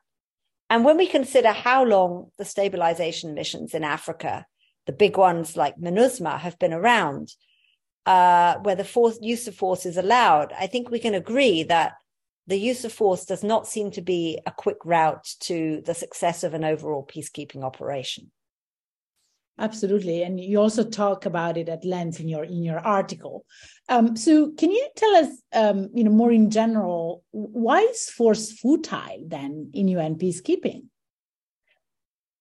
And 0.68 0.84
when 0.84 0.96
we 0.96 1.06
consider 1.06 1.52
how 1.52 1.84
long 1.84 2.32
the 2.38 2.44
stabilization 2.44 3.34
missions 3.34 3.72
in 3.72 3.84
Africa, 3.84 4.46
the 4.86 4.92
big 4.92 5.16
ones 5.16 5.56
like 5.56 5.76
MINUSMA, 5.76 6.38
have 6.38 6.58
been 6.58 6.72
around, 6.72 7.28
uh, 8.04 8.56
where 8.58 8.74
the 8.74 8.84
force, 8.84 9.18
use 9.20 9.46
of 9.46 9.54
force 9.54 9.86
is 9.86 9.96
allowed, 9.96 10.52
I 10.58 10.66
think 10.66 10.90
we 10.90 10.98
can 10.98 11.14
agree 11.14 11.62
that 11.64 11.94
the 12.48 12.58
use 12.58 12.84
of 12.84 12.92
force 12.92 13.24
does 13.24 13.42
not 13.42 13.66
seem 13.66 13.90
to 13.92 14.02
be 14.02 14.40
a 14.46 14.52
quick 14.52 14.78
route 14.84 15.28
to 15.40 15.82
the 15.84 15.94
success 15.94 16.44
of 16.44 16.54
an 16.54 16.64
overall 16.64 17.04
peacekeeping 17.04 17.62
operation. 17.64 18.30
Absolutely, 19.58 20.22
and 20.22 20.38
you 20.38 20.60
also 20.60 20.84
talk 20.84 21.24
about 21.24 21.56
it 21.56 21.70
at 21.70 21.84
length 21.84 22.20
in 22.20 22.28
your 22.28 22.44
in 22.44 22.62
your 22.62 22.78
article. 22.78 23.46
Um, 23.88 24.14
so, 24.14 24.50
can 24.50 24.70
you 24.70 24.86
tell 24.96 25.16
us, 25.16 25.28
um, 25.54 25.88
you 25.94 26.04
know, 26.04 26.10
more 26.10 26.30
in 26.30 26.50
general, 26.50 27.22
why 27.30 27.80
is 27.80 28.10
force 28.10 28.52
futile 28.52 29.24
then 29.26 29.70
in 29.72 29.88
UN 29.88 30.16
peacekeeping? 30.16 30.84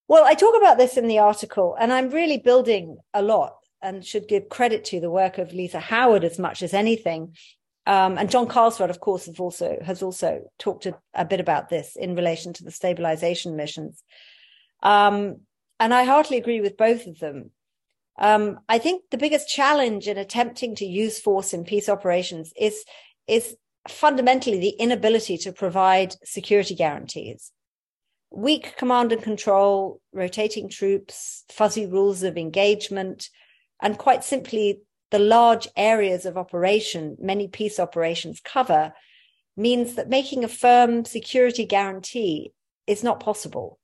Well, 0.10 0.26
I 0.26 0.34
talk 0.34 0.56
about 0.58 0.78
this 0.78 0.98
in 0.98 1.08
the 1.08 1.20
article, 1.20 1.78
and 1.80 1.94
I'm 1.94 2.10
really 2.10 2.38
building 2.38 2.98
a 3.14 3.22
lot, 3.22 3.56
and 3.82 4.06
should 4.06 4.28
give 4.28 4.50
credit 4.50 4.84
to 4.86 5.00
the 5.00 5.10
work 5.10 5.38
of 5.38 5.54
Lisa 5.54 5.80
Howard 5.80 6.26
as 6.26 6.38
much 6.38 6.62
as 6.62 6.74
anything. 6.74 7.34
Um, 7.88 8.18
and 8.18 8.30
John 8.30 8.48
Karlsrud, 8.48 8.90
of 8.90 9.00
course, 9.00 9.28
has 9.28 9.40
also 9.40 9.78
has 9.86 10.04
also 10.04 10.52
talked 10.60 10.86
a, 10.86 10.98
a, 11.14 11.24
bit 11.24 11.40
about 11.40 11.70
this 11.70 11.96
in 11.96 12.16
relation 12.16 12.52
to 12.54 12.64
the 12.64 12.72
stabilization 12.72 13.56
missions. 13.56 14.04
Um, 14.84 15.42
and 15.80 15.94
I 15.94 16.04
heartily 16.04 16.38
agree 16.38 16.62
with 16.62 16.78
both 16.78 17.08
of 17.08 17.20
them. 17.20 17.52
Um, 18.18 18.60
I 18.70 18.78
think 18.78 19.04
the 19.12 19.18
biggest 19.18 19.50
challenge 19.50 20.08
in 20.08 20.18
attempting 20.18 20.76
to 20.76 20.86
use 20.86 21.20
force 21.20 21.54
in 21.54 21.66
peace 21.66 21.90
operations 21.90 22.54
is 22.58 22.86
is 23.28 23.56
fundamentally 23.88 24.60
the 24.60 24.70
inability 24.70 25.38
to 25.38 25.52
provide 25.52 26.16
security 26.24 26.76
guarantees. 26.76 27.52
Weak 28.32 28.76
command 28.78 29.12
and 29.12 29.22
control, 29.22 30.02
rotating 30.12 30.70
troops, 30.70 31.44
fuzzy 31.52 31.86
rules 31.86 32.24
of 32.24 32.38
engagement, 32.38 33.30
and 33.82 33.98
quite 33.98 34.24
simply 34.24 34.82
the 35.12 35.20
large 35.20 35.68
areas 35.76 36.26
of 36.26 36.38
operation 36.38 37.16
many 37.20 37.48
peace 37.48 37.80
operations 37.80 38.42
cover 38.44 38.94
means 39.56 39.96
that 39.96 40.10
making 40.10 40.44
a 40.44 40.48
firm 40.48 41.06
security 41.06 41.66
guarantee 41.66 42.52
is 42.88 43.04
not 43.04 43.20
possible. 43.20 43.80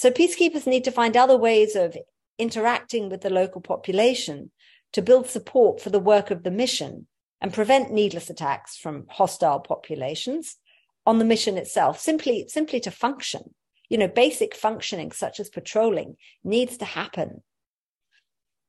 So 0.00 0.10
peacekeepers 0.10 0.66
need 0.66 0.84
to 0.84 0.90
find 0.90 1.14
other 1.14 1.36
ways 1.36 1.76
of 1.76 1.96
interacting 2.38 3.10
with 3.10 3.20
the 3.20 3.28
local 3.28 3.60
population 3.60 4.50
to 4.92 5.02
build 5.02 5.28
support 5.28 5.80
for 5.80 5.90
the 5.90 6.00
work 6.00 6.30
of 6.30 6.42
the 6.42 6.50
mission 6.50 7.06
and 7.40 7.52
prevent 7.52 7.92
needless 7.92 8.30
attacks 8.30 8.76
from 8.76 9.04
hostile 9.10 9.60
populations 9.60 10.56
on 11.04 11.18
the 11.18 11.24
mission 11.24 11.58
itself, 11.58 12.00
simply, 12.00 12.46
simply 12.48 12.80
to 12.80 12.90
function. 12.90 13.54
You 13.90 13.98
know, 13.98 14.08
basic 14.08 14.54
functioning 14.54 15.12
such 15.12 15.38
as 15.38 15.50
patrolling 15.50 16.16
needs 16.42 16.78
to 16.78 16.84
happen 16.84 17.42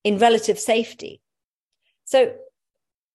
in 0.03 0.17
relative 0.17 0.59
safety 0.59 1.21
so 2.11 2.33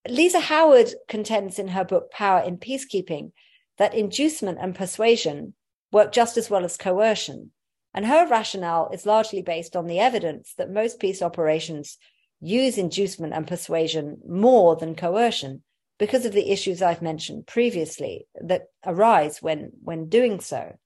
Lisa 0.09 0.41
Howard 0.41 0.95
contends 1.07 1.59
in 1.59 1.69
her 1.69 1.85
book 1.85 2.11
Power 2.11 2.41
in 2.41 2.57
Peacekeeping 2.57 3.33
that 3.77 3.95
inducement 3.95 4.57
and 4.59 4.75
persuasion 4.75 5.53
work 5.93 6.13
just 6.13 6.39
as 6.39 6.49
well 6.49 6.65
as 6.65 6.79
coercion. 6.79 7.51
And 7.97 8.05
her 8.05 8.29
rationale 8.29 8.91
is 8.93 9.07
largely 9.07 9.41
based 9.41 9.75
on 9.75 9.87
the 9.87 9.99
evidence 9.99 10.53
that 10.59 10.71
most 10.71 11.01
peace 11.01 11.23
operations 11.23 11.97
use 12.43 12.77
inducement 12.77 13.33
and 13.33 13.49
persuasion 13.49 14.19
more 14.29 14.77
than 14.77 14.95
coercion 14.95 15.63
because 15.99 16.27
of 16.27 16.35
the 16.35 16.51
issues 16.51 16.83
I've 16.83 17.01
mentioned 17.01 17.47
previously 17.47 18.27
that 18.43 18.67
arise 18.85 19.41
when, 19.41 19.73
when 19.83 20.11
doing 20.11 20.41
so. 20.41 20.77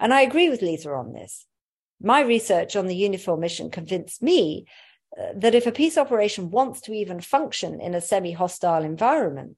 And 0.00 0.12
I 0.12 0.22
agree 0.22 0.48
with 0.48 0.62
Lisa 0.62 0.90
on 0.90 1.12
this. 1.12 1.46
My 2.02 2.22
research 2.22 2.74
on 2.74 2.88
the 2.88 3.00
UNIFIL 3.00 3.38
mission 3.38 3.70
convinced 3.70 4.20
me 4.20 4.66
uh, 5.16 5.26
that 5.36 5.54
if 5.54 5.64
a 5.64 5.72
peace 5.72 5.96
operation 5.96 6.50
wants 6.50 6.80
to 6.82 6.92
even 6.92 7.20
function 7.20 7.80
in 7.80 7.94
a 7.94 8.00
semi 8.00 8.32
hostile 8.32 8.82
environment, 8.82 9.56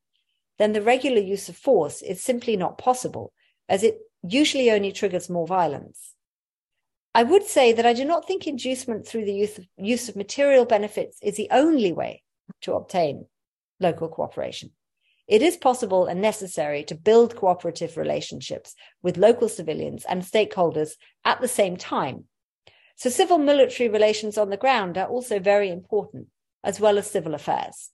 then 0.58 0.74
the 0.74 0.82
regular 0.82 1.20
use 1.20 1.48
of 1.48 1.56
force 1.56 2.02
is 2.02 2.22
simply 2.22 2.58
not 2.58 2.76
possible, 2.76 3.32
as 3.70 3.82
it 3.82 3.98
usually 4.22 4.70
only 4.70 4.92
triggers 4.92 5.30
more 5.30 5.46
violence. 5.46 6.14
I 7.14 7.22
would 7.22 7.44
say 7.44 7.72
that 7.72 7.86
I 7.86 7.94
do 7.94 8.04
not 8.04 8.26
think 8.26 8.46
inducement 8.46 9.06
through 9.06 9.24
the 9.24 9.32
use 9.34 9.58
of, 9.58 9.66
use 9.76 10.08
of 10.08 10.16
material 10.16 10.64
benefits 10.64 11.18
is 11.22 11.36
the 11.36 11.48
only 11.50 11.92
way 11.92 12.22
to 12.62 12.74
obtain 12.74 13.26
local 13.80 14.08
cooperation. 14.08 14.70
it 15.28 15.42
is 15.42 15.58
possible 15.58 16.06
and 16.06 16.20
necessary 16.22 16.82
to 16.84 16.94
build 16.94 17.36
cooperative 17.36 17.96
relationships 17.98 18.74
with 19.02 19.18
local 19.18 19.48
civilians 19.48 20.06
and 20.08 20.22
stakeholders 20.22 20.92
at 21.24 21.40
the 21.40 21.48
same 21.48 21.76
time. 21.76 22.24
So 22.96 23.10
civil 23.10 23.38
military 23.38 23.88
relations 23.90 24.38
on 24.38 24.50
the 24.50 24.56
ground 24.56 24.96
are 24.96 25.06
also 25.06 25.38
very 25.38 25.70
important, 25.70 26.28
as 26.64 26.80
well 26.80 26.98
as 26.98 27.10
civil 27.10 27.34
affairs. 27.34 27.90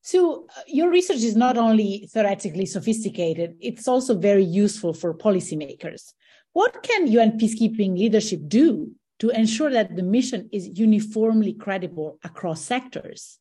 So, 0.00 0.46
uh, 0.56 0.60
your 0.66 0.90
research 0.90 1.22
is 1.22 1.34
not 1.34 1.56
only 1.56 2.08
theoretically 2.12 2.66
sophisticated, 2.66 3.56
it's 3.60 3.88
also 3.88 4.14
very 4.16 4.44
useful 4.44 4.92
for 4.92 5.14
policymakers. 5.14 6.12
What 6.54 6.84
can 6.84 7.08
UN 7.08 7.38
peacekeeping 7.38 7.98
leadership 7.98 8.40
do 8.46 8.92
to 9.18 9.30
ensure 9.30 9.70
that 9.70 9.96
the 9.96 10.04
mission 10.04 10.48
is 10.52 10.78
uniformly 10.78 11.52
credible 11.52 12.18
across 12.22 12.62
sectors? 12.62 13.38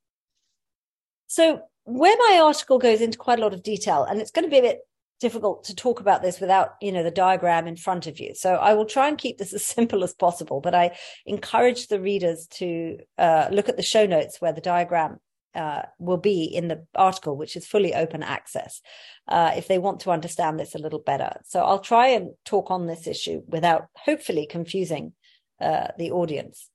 So, 1.27 1.61
where 1.85 2.17
my 2.17 2.41
article 2.43 2.79
goes 2.79 3.01
into 3.01 3.17
quite 3.17 3.37
a 3.37 3.41
lot 3.41 3.53
of 3.53 3.61
detail, 3.61 4.03
and 4.03 4.19
it's 4.19 4.31
going 4.31 4.45
to 4.45 4.51
be 4.51 4.57
a 4.57 4.63
bit 4.63 4.79
difficult 5.19 5.63
to 5.65 5.75
talk 5.75 5.99
about 5.99 6.21
this 6.21 6.41
without 6.41 6.71
you 6.81 6.91
know 6.91 7.03
the 7.03 7.11
diagram 7.11 7.65
in 7.65 7.77
front 7.77 8.07
of 8.07 8.19
you 8.19 8.35
so 8.35 8.55
i 8.55 8.73
will 8.73 8.85
try 8.85 9.07
and 9.07 9.17
keep 9.17 9.37
this 9.37 9.53
as 9.59 9.63
simple 9.63 10.03
as 10.03 10.13
possible 10.13 10.59
but 10.59 10.75
i 10.75 10.93
encourage 11.25 11.87
the 11.87 12.01
readers 12.01 12.45
to 12.47 12.97
uh, 13.17 13.47
look 13.49 13.69
at 13.69 13.77
the 13.77 13.81
show 13.83 14.05
notes 14.05 14.41
where 14.41 14.51
the 14.51 14.59
diagram 14.59 15.17
uh, 15.55 15.83
will 15.99 16.17
be 16.17 16.43
in 16.43 16.67
the 16.67 16.85
article, 16.95 17.37
which 17.37 17.55
is 17.55 17.67
fully 17.67 17.93
open 17.93 18.23
access, 18.23 18.81
uh, 19.27 19.51
if 19.55 19.67
they 19.67 19.77
want 19.77 19.99
to 20.01 20.11
understand 20.11 20.59
this 20.59 20.75
a 20.75 20.79
little 20.79 20.99
better. 20.99 21.39
So 21.45 21.63
I'll 21.63 21.79
try 21.79 22.07
and 22.07 22.31
talk 22.45 22.71
on 22.71 22.87
this 22.87 23.07
issue 23.07 23.43
without 23.47 23.87
hopefully 23.95 24.47
confusing 24.49 25.13
uh, 25.61 25.87
the 25.97 26.11
audience. 26.11 26.69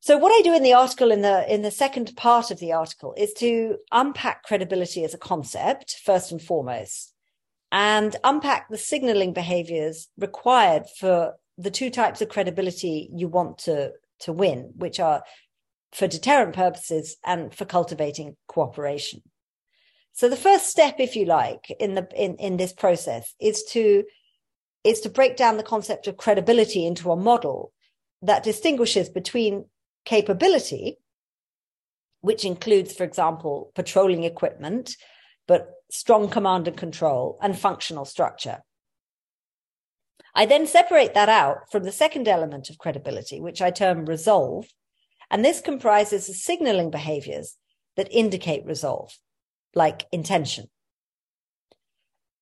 So 0.00 0.16
what 0.16 0.30
I 0.30 0.40
do 0.42 0.54
in 0.54 0.62
the 0.62 0.74
article, 0.74 1.10
in 1.10 1.22
the 1.22 1.52
in 1.52 1.62
the 1.62 1.70
second 1.70 2.14
part 2.16 2.52
of 2.52 2.60
the 2.60 2.72
article, 2.72 3.12
is 3.16 3.32
to 3.38 3.78
unpack 3.90 4.44
credibility 4.44 5.02
as 5.02 5.14
a 5.14 5.18
concept 5.18 5.96
first 6.04 6.30
and 6.30 6.40
foremost, 6.40 7.12
and 7.72 8.14
unpack 8.22 8.68
the 8.68 8.78
signaling 8.78 9.32
behaviors 9.32 10.08
required 10.16 10.84
for 11.00 11.34
the 11.58 11.72
two 11.72 11.90
types 11.90 12.20
of 12.20 12.28
credibility 12.28 13.10
you 13.12 13.26
want 13.26 13.58
to 13.58 13.92
to 14.20 14.32
win, 14.32 14.72
which 14.76 15.00
are 15.00 15.24
for 15.96 16.06
deterrent 16.06 16.54
purposes 16.54 17.16
and 17.24 17.54
for 17.54 17.64
cultivating 17.64 18.36
cooperation. 18.48 19.22
So 20.12 20.28
the 20.28 20.36
first 20.36 20.66
step, 20.66 20.96
if 20.98 21.16
you 21.16 21.24
like, 21.24 21.74
in 21.80 21.94
the 21.94 22.06
in, 22.14 22.36
in 22.36 22.58
this 22.58 22.74
process 22.74 23.34
is 23.40 23.64
to 23.70 24.04
is 24.84 25.00
to 25.00 25.08
break 25.08 25.36
down 25.36 25.56
the 25.56 25.62
concept 25.62 26.06
of 26.06 26.18
credibility 26.18 26.86
into 26.86 27.10
a 27.10 27.16
model 27.16 27.72
that 28.20 28.44
distinguishes 28.44 29.08
between 29.08 29.64
capability, 30.04 30.98
which 32.20 32.44
includes, 32.44 32.92
for 32.92 33.04
example, 33.04 33.72
patrolling 33.74 34.24
equipment, 34.24 34.96
but 35.48 35.70
strong 35.90 36.28
command 36.28 36.68
and 36.68 36.76
control 36.76 37.38
and 37.40 37.58
functional 37.58 38.04
structure. 38.04 38.58
I 40.34 40.44
then 40.44 40.66
separate 40.66 41.14
that 41.14 41.30
out 41.30 41.70
from 41.72 41.84
the 41.84 41.92
second 41.92 42.28
element 42.28 42.68
of 42.68 42.76
credibility, 42.76 43.40
which 43.40 43.62
I 43.62 43.70
term 43.70 44.04
resolve, 44.04 44.66
and 45.30 45.44
this 45.44 45.60
comprises 45.60 46.26
the 46.26 46.34
signaling 46.34 46.90
behaviors 46.90 47.56
that 47.96 48.08
indicate 48.10 48.64
resolve, 48.64 49.16
like 49.74 50.06
intention. 50.12 50.68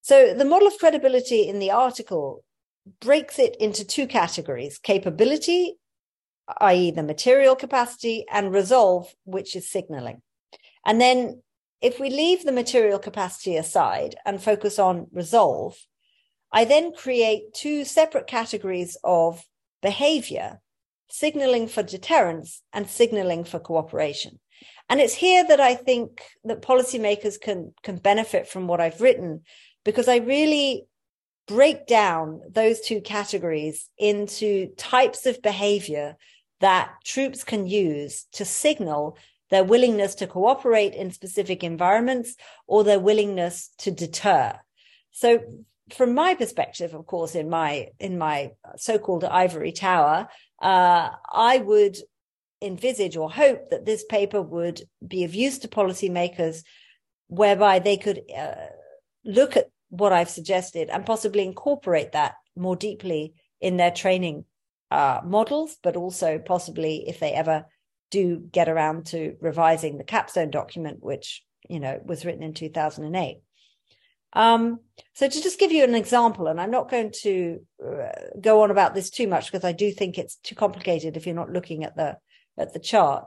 So 0.03 0.35
the 0.35 0.45
model 0.45 0.69
of 0.69 0.79
credibility 0.79 1.49
in 1.49 1.59
the 1.59 1.71
article 1.71 2.45
breaks 3.01 3.39
it 3.39 3.57
into 3.57 3.85
two 3.85 4.07
categories 4.07 4.79
capability, 4.79 5.77
i.e., 6.61 6.91
the 6.91 7.03
material 7.03 7.57
capacity, 7.57 8.27
and 8.31 8.53
resolve, 8.53 9.15
which 9.25 9.57
is 9.57 9.71
signaling. 9.71 10.21
And 10.85 11.01
then 11.01 11.43
if 11.81 11.99
we 11.99 12.11
leave 12.11 12.45
the 12.45 12.53
material 12.53 12.99
capacity 12.99 13.57
aside 13.57 14.17
and 14.27 14.43
focus 14.43 14.79
on 14.79 15.07
resolve, 15.13 15.77
I 16.53 16.65
then 16.65 16.93
create 16.93 17.55
two 17.55 17.85
separate 17.85 18.27
categories 18.27 18.97
of 19.03 19.43
behavior 19.83 20.61
signaling 21.19 21.69
for 21.69 21.83
deterrence 21.83 22.63
and 22.73 22.89
signaling 22.89 23.45
for 23.45 23.61
cooperation. 23.61 24.41
And 24.89 25.01
it's 25.01 25.15
here 25.15 25.47
that 25.47 25.61
I 25.61 25.77
think 25.77 26.23
that 26.45 26.61
policymakers 26.61 27.41
can, 27.41 27.73
can 27.83 27.97
benefit 27.99 28.49
from 28.49 28.67
what 28.67 28.81
I've 28.81 29.01
written 29.01 29.43
because 29.85 30.09
I 30.09 30.17
really 30.17 30.87
break 31.47 31.87
down 31.87 32.41
those 32.51 32.81
two 32.81 33.01
categories 33.01 33.89
into 33.97 34.75
types 34.77 35.25
of 35.27 35.41
behavior 35.41 36.17
that 36.61 36.91
troops 37.05 37.45
can 37.45 37.67
use 37.67 38.27
to 38.33 38.45
signal 38.45 39.17
their 39.51 39.65
willingness 39.65 40.17
to 40.17 40.27
cooperate 40.27 40.95
in 40.95 41.13
specific 41.13 41.63
environments 41.63 42.35
or 42.67 42.83
their 42.83 42.99
willingness 42.99 43.71
to 43.79 43.91
deter. 43.91 44.59
So 45.13 45.41
from 45.93 46.15
my 46.15 46.35
perspective, 46.35 46.95
of 46.95 47.07
course, 47.07 47.35
in 47.35 47.51
my 47.51 47.89
in 47.99 48.17
my 48.17 48.53
so-called 48.77 49.25
ivory 49.25 49.73
tower, 49.73 50.29
uh, 50.63 51.11
I 51.33 51.59
would 51.59 51.97
envisage 52.63 53.17
or 53.17 53.31
hope 53.31 53.71
that 53.71 53.85
this 53.85 54.05
paper 54.05 54.41
would 54.41 54.83
be 55.07 55.25
of 55.25 55.35
use 55.35 55.59
to 55.59 55.69
policymakers, 55.69 56.63
whereby 57.29 57.79
they 57.79 57.97
could 57.97 58.23
uh, 58.37 58.55
look 59.25 59.57
at 59.57 59.69
what 59.91 60.13
I've 60.13 60.31
suggested 60.31 60.89
and 60.89 61.05
possibly 61.05 61.45
incorporate 61.45 62.13
that 62.13 62.35
more 62.57 62.77
deeply 62.77 63.35
in 63.61 63.77
their 63.77 63.91
training 63.91 64.45
uh, 64.91 65.21
models, 65.25 65.77
but 65.83 65.97
also 65.97 66.39
possibly 66.39 67.05
if 67.09 67.21
they 67.21 67.33
ever 67.33 67.67
do 68.11 68.39
get 68.39 68.69
around 68.69 69.07
to 69.07 69.37
revising 69.41 69.99
the 69.99 70.05
capstone 70.05 70.51
document, 70.51 71.03
which 71.03 71.45
you 71.69 71.81
know 71.81 72.01
was 72.05 72.25
written 72.25 72.43
in 72.43 72.55
2008. 72.55 73.41
Um, 74.35 74.81
so 75.15 75.29
to 75.29 75.43
just 75.43 75.61
give 75.61 75.73
you 75.73 75.85
an 75.85 75.95
example, 75.95 76.49
and 76.49 76.61
I'm 76.61 76.71
not 76.71 76.91
going 76.91 77.13
to 77.23 77.61
uh, 77.85 78.09
go 78.41 78.63
on 78.63 78.71
about 78.71 78.95
this 78.95 79.11
too 79.11 79.29
much 79.29 79.51
because 79.51 79.65
I 79.65 79.73
do 79.73 79.93
think 79.93 80.19
it's 80.19 80.37
too 80.37 80.55
complicated 80.55 81.17
if 81.17 81.25
you're 81.25 81.35
not 81.35 81.53
looking 81.53 81.85
at 81.85 81.97
the 81.97 82.19
at 82.59 82.73
the 82.73 82.81
chart. 82.81 83.27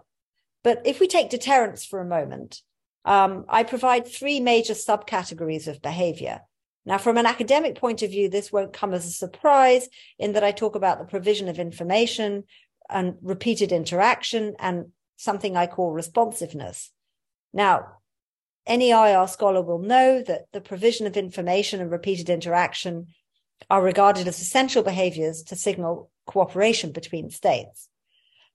But 0.64 0.82
if 0.86 1.00
we 1.00 1.08
take 1.08 1.30
deterrence 1.30 1.86
for 1.86 2.00
a 2.00 2.06
moment, 2.06 2.62
um, 3.06 3.46
I 3.48 3.64
provide 3.64 4.06
three 4.06 4.40
major 4.42 4.74
subcategories 4.74 5.68
of 5.68 5.82
behavior. 5.82 6.42
Now, 6.86 6.98
from 6.98 7.18
an 7.18 7.26
academic 7.26 7.76
point 7.76 8.02
of 8.02 8.12
view, 8.12 8.30
this 8.30 8.52
won't 8.52 8.74
come 8.74 8.94
as 8.94 9.06
a 9.06 9.12
surprise 9.12 9.90
in 10.20 10.34
that 10.34 10.44
I 10.44 10.52
talk 10.52 10.76
about 10.76 11.00
the 11.00 11.06
provision 11.06 11.48
of 11.48 11.60
information 11.60 12.44
and 12.90 13.16
repeated 13.22 13.72
interaction 13.72 14.56
and 14.60 14.92
something 15.18 15.58
I 15.58 15.68
call 15.68 15.92
responsiveness. 15.92 16.92
Now, 17.54 17.97
any 18.68 18.92
IR 18.92 19.28
scholar 19.28 19.62
will 19.62 19.80
know 19.80 20.22
that 20.22 20.46
the 20.54 20.62
provision 20.62 21.08
of 21.08 21.18
information 21.18 21.82
and 21.82 21.92
repeated 21.92 22.30
interaction 22.30 23.08
are 23.70 23.82
regarded 23.82 24.28
as 24.28 24.40
essential 24.40 24.84
behaviors 24.84 25.44
to 25.44 25.56
signal 25.56 26.12
cooperation 26.26 26.92
between 26.92 27.30
states. 27.30 27.90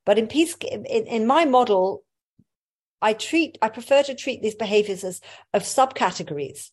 But 0.05 0.19
in 0.19 0.27
peace, 0.27 0.57
in, 0.71 0.85
in 0.85 1.27
my 1.27 1.45
model, 1.45 2.05
I 3.01 3.15
treat, 3.15 3.59
I 3.61 3.69
prefer 3.69 4.03
to 4.05 4.15
treat 4.15 4.43
these 4.43 4.55
behaviors 4.55 5.03
as 5.03 5.21
of 5.53 5.63
subcategories 5.63 6.71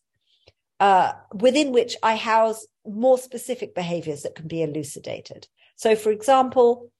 uh, 0.78 1.12
within 1.34 1.72
which 1.72 1.96
I 2.02 2.16
house 2.16 2.66
more 2.86 3.18
specific 3.18 3.74
behaviors 3.74 4.22
that 4.22 4.34
can 4.34 4.48
be 4.48 4.62
elucidated. 4.62 5.46
So, 5.76 5.94
for 5.94 6.10
example, 6.10 6.90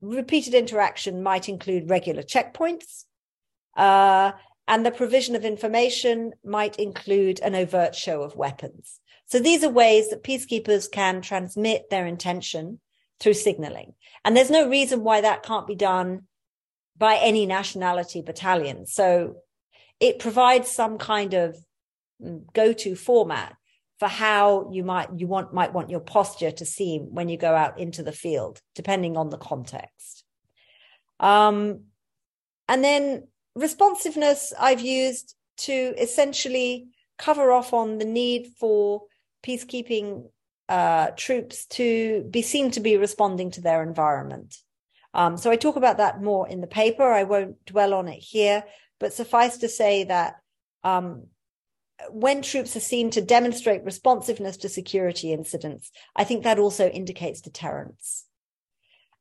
repeated 0.00 0.54
interaction 0.54 1.22
might 1.22 1.48
include 1.48 1.88
regular 1.88 2.22
checkpoints, 2.22 3.04
uh, 3.76 4.32
and 4.66 4.84
the 4.84 4.90
provision 4.90 5.36
of 5.36 5.44
information 5.44 6.32
might 6.44 6.76
include 6.76 7.40
an 7.40 7.54
overt 7.54 7.94
show 7.94 8.22
of 8.22 8.36
weapons. 8.36 9.00
So 9.26 9.38
these 9.38 9.64
are 9.64 9.70
ways 9.70 10.10
that 10.10 10.24
peacekeepers 10.24 10.90
can 10.90 11.20
transmit 11.20 11.90
their 11.90 12.06
intention 12.06 12.80
through 13.20 13.34
signaling. 13.34 13.94
And 14.24 14.36
there's 14.36 14.50
no 14.50 14.68
reason 14.68 15.04
why 15.04 15.20
that 15.20 15.42
can't 15.42 15.66
be 15.66 15.74
done 15.74 16.22
by 16.96 17.16
any 17.16 17.46
nationality 17.46 18.22
battalion. 18.22 18.86
So 18.86 19.36
it 20.00 20.18
provides 20.18 20.70
some 20.70 20.98
kind 20.98 21.34
of 21.34 21.56
go-to 22.52 22.94
format 22.96 23.54
for 23.98 24.08
how 24.08 24.70
you 24.72 24.82
might 24.82 25.08
you 25.16 25.26
want 25.26 25.54
might 25.54 25.72
want 25.72 25.90
your 25.90 26.00
posture 26.00 26.50
to 26.50 26.66
seem 26.66 27.14
when 27.14 27.28
you 27.28 27.36
go 27.36 27.54
out 27.54 27.78
into 27.78 28.02
the 28.02 28.12
field, 28.12 28.60
depending 28.74 29.16
on 29.16 29.30
the 29.30 29.38
context. 29.38 30.24
Um, 31.20 31.84
and 32.68 32.82
then 32.82 33.28
responsiveness 33.54 34.52
I've 34.58 34.80
used 34.80 35.34
to 35.58 35.72
essentially 35.72 36.88
cover 37.18 37.52
off 37.52 37.72
on 37.72 37.98
the 37.98 38.04
need 38.04 38.48
for 38.58 39.02
peacekeeping 39.44 40.28
uh, 40.68 41.08
troops 41.16 41.66
to 41.66 42.26
be 42.30 42.42
seen 42.42 42.70
to 42.72 42.80
be 42.80 42.96
responding 42.96 43.50
to 43.52 43.60
their 43.60 43.82
environment. 43.82 44.56
Um, 45.12 45.36
so 45.36 45.50
I 45.50 45.56
talk 45.56 45.76
about 45.76 45.98
that 45.98 46.22
more 46.22 46.48
in 46.48 46.60
the 46.60 46.66
paper. 46.66 47.04
I 47.04 47.22
won't 47.24 47.64
dwell 47.64 47.94
on 47.94 48.08
it 48.08 48.18
here, 48.18 48.64
but 48.98 49.12
suffice 49.12 49.58
to 49.58 49.68
say 49.68 50.04
that 50.04 50.36
um, 50.82 51.26
when 52.10 52.42
troops 52.42 52.74
are 52.74 52.80
seen 52.80 53.10
to 53.10 53.20
demonstrate 53.20 53.84
responsiveness 53.84 54.56
to 54.58 54.68
security 54.68 55.32
incidents, 55.32 55.92
I 56.16 56.24
think 56.24 56.42
that 56.42 56.58
also 56.58 56.88
indicates 56.88 57.40
deterrence. 57.40 58.24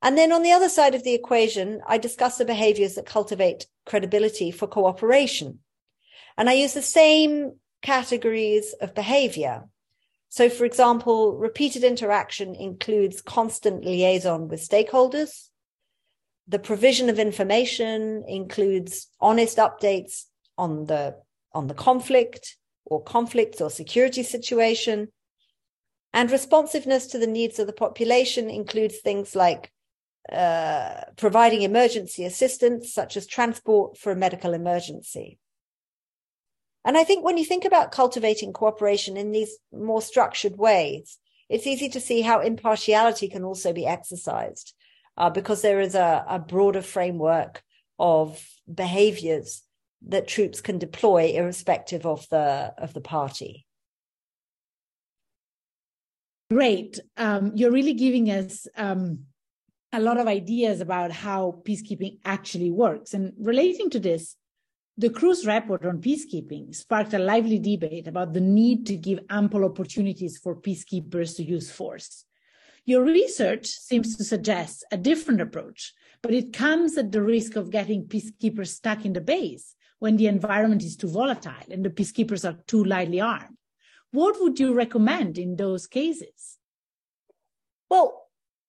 And 0.02 0.18
then 0.18 0.32
on 0.32 0.44
the 0.44 0.52
other 0.52 0.70
side 0.70 0.96
of 0.96 1.04
the 1.04 1.14
equation, 1.14 1.82
I 1.88 1.98
discuss 1.98 2.38
the 2.38 2.46
behaviors 2.46 2.96
that 2.96 3.06
cultivate 3.06 3.68
credibility 3.86 4.52
for 4.52 4.68
cooperation. 4.68 5.60
And 6.38 6.50
I 6.50 6.54
use 6.54 6.74
the 6.74 6.82
same 6.82 7.54
categories 7.82 8.74
of 8.82 8.96
behavior. 8.96 9.64
So, 10.30 10.50
for 10.50 10.66
example, 10.66 11.36
repeated 11.38 11.84
interaction 11.84 12.56
includes 12.56 13.22
constant 13.22 13.86
liaison 13.86 14.48
with 14.48 14.68
stakeholders. 14.68 15.50
The 16.48 16.60
provision 16.60 17.10
of 17.10 17.20
information 17.20 18.24
includes 18.28 19.08
honest 19.20 19.58
updates 19.58 20.24
on 20.58 20.86
the, 20.86 21.16
on 21.54 21.68
the 21.68 21.74
conflict 21.74 22.58
or 22.86 23.04
conflicts 23.04 23.62
or 23.62 23.70
security 23.70 24.24
situation. 24.24 25.10
And 26.14 26.32
responsiveness 26.32 27.08
to 27.08 27.18
the 27.18 27.28
needs 27.28 27.60
of 27.60 27.68
the 27.68 27.74
population 27.74 28.50
includes 28.50 29.00
things 29.00 29.36
like 29.36 29.73
uh, 30.32 31.02
providing 31.18 31.62
emergency 31.62 32.26
assistance, 32.26 32.94
such 32.94 33.18
as 33.18 33.28
transport 33.28 33.98
for 33.98 34.12
a 34.12 34.16
medical 34.16 34.54
emergency. 34.54 35.38
And 36.86 36.98
I 36.98 37.04
think 37.04 37.24
when 37.24 37.38
you 37.38 37.46
think 37.46 37.66
about 37.66 37.92
cultivating 37.92 38.54
cooperation 38.54 39.18
in 39.18 39.32
these 39.32 39.58
more 39.72 40.02
structured 40.02 40.58
ways, 40.58 41.18
it's 41.50 41.68
easy 41.68 41.90
to 41.90 42.00
see 42.00 42.22
how 42.22 42.40
impartiality 42.40 43.28
can 43.28 43.44
also 43.44 43.74
be 43.74 43.86
exercised 43.86 44.74
uh, 45.18 45.30
because 45.30 45.62
there 45.62 45.80
is 45.80 45.96
a, 45.96 46.26
a 46.28 46.40
broader 46.40 46.82
framework 46.82 47.64
of 48.00 48.46
behaviors 48.74 49.62
that 50.08 50.28
troops 50.28 50.62
can 50.62 50.78
deploy 50.78 51.34
irrespective 51.36 52.06
of 52.06 52.28
the 52.30 52.74
of 52.78 52.94
the 52.94 53.02
party. 53.02 53.66
Great. 56.52 57.00
Um, 57.18 57.54
you're 57.56 57.72
really 57.72 57.94
giving 57.94 58.30
us 58.30 58.68
um, 58.76 59.26
a 59.94 60.00
lot 60.00 60.18
of 60.18 60.28
ideas 60.28 60.82
about 60.82 61.12
how 61.12 61.62
peacekeeping 61.64 62.18
actually 62.26 62.72
works. 62.72 63.14
And 63.14 63.34
relating 63.40 63.92
to 63.92 64.00
this, 64.00 64.36
the 64.98 65.10
Cruz 65.10 65.46
report 65.46 65.86
on 65.86 66.02
peacekeeping 66.02 66.74
sparked 66.76 67.14
a 67.14 67.20
lively 67.20 67.60
debate 67.60 68.08
about 68.08 68.34
the 68.34 68.42
need 68.42 68.88
to 68.88 68.98
give 68.98 69.20
ample 69.30 69.64
opportunities 69.64 70.38
for 70.38 70.56
peacekeepers 70.56 71.36
to 71.38 71.44
use 71.44 71.72
force. 71.72 72.26
Your 72.86 73.04
research 73.04 73.68
seems 73.68 74.18
to 74.18 74.24
suggest 74.24 74.84
a 74.92 74.98
different 74.98 75.42
approach, 75.42 75.94
but 76.22 76.34
it 76.34 76.54
comes 76.54 76.98
at 76.98 77.12
the 77.12 77.22
risk 77.22 77.56
of 77.56 77.72
getting 77.72 78.06
peacekeepers 78.06 78.70
stuck 78.70 79.06
in 79.06 79.14
the 79.14 79.22
base 79.22 79.76
when 80.00 80.18
the 80.18 80.28
environment 80.28 80.84
is 80.84 80.98
too 80.98 81.08
volatile 81.08 81.72
and 81.72 81.86
the 81.86 81.90
peacekeepers 81.90 82.48
are 82.50 82.60
too 82.68 82.84
lightly 82.84 83.22
armed. 83.22 83.58
What 84.12 84.42
would 84.42 84.60
you 84.60 84.74
recommend 84.74 85.38
in 85.38 85.56
those 85.56 85.88
cases? 85.88 86.58
Well, 87.90 88.23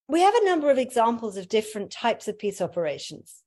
we 0.09 0.21
have 0.21 0.35
a 0.35 0.45
number 0.45 0.71
of 0.71 0.79
examples 0.79 1.37
of 1.37 1.49
different 1.49 1.91
types 1.91 2.29
of 2.29 2.39
peace 2.39 2.61
operations. 2.61 3.43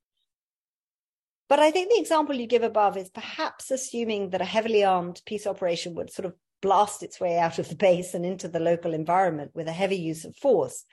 But 1.49 1.59
I 1.59 1.71
think 1.71 1.89
the 1.89 1.99
example 1.99 2.35
you 2.35 2.47
give 2.47 2.63
above 2.63 2.97
is 2.97 3.09
perhaps 3.09 3.71
assuming 3.71 4.31
that 4.31 4.41
a 4.41 4.45
heavily 4.45 4.83
armed 4.83 5.21
peace 5.25 5.47
operation 5.47 5.95
would 5.95 6.11
sort 6.11 6.25
of 6.25 6.33
blast 6.61 7.03
its 7.03 7.19
way 7.19 7.37
out 7.37 7.59
of 7.59 7.69
the 7.69 7.75
base 7.75 8.13
and 8.13 8.25
into 8.25 8.47
the 8.47 8.59
local 8.59 8.93
environment 8.93 9.51
with 9.53 9.67
a 9.67 9.71
heavy 9.73 9.95
use 9.95 10.25
of 10.25 10.35
force. 10.35 10.83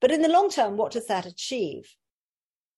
But 0.00 0.12
in 0.12 0.22
the 0.22 0.28
long 0.28 0.50
term, 0.50 0.76
what 0.76 0.92
does 0.92 1.06
that 1.06 1.26
achieve? 1.26 1.92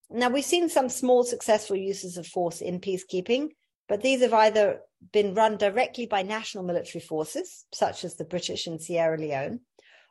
Now, 0.09 0.31
we've 0.31 0.45
seen 0.45 0.69
some 0.69 0.89
small 0.89 1.25
successful 1.25 1.77
uses 1.77 2.17
of 2.17 2.27
force 2.27 2.61
in 2.61 2.81
peacekeeping, 2.81 3.49
but 3.89 4.03
these 4.03 4.23
have 4.23 4.33
either 4.33 4.81
been 5.13 5.35
run 5.35 5.57
directly 5.57 6.07
by 6.07 6.23
national 6.23 6.65
military 6.65 7.03
forces, 7.03 7.67
such 7.73 8.05
as 8.05 8.15
the 8.15 8.25
British 8.25 8.67
in 8.69 8.79
Sierra 8.79 9.19
Leone, 9.19 9.61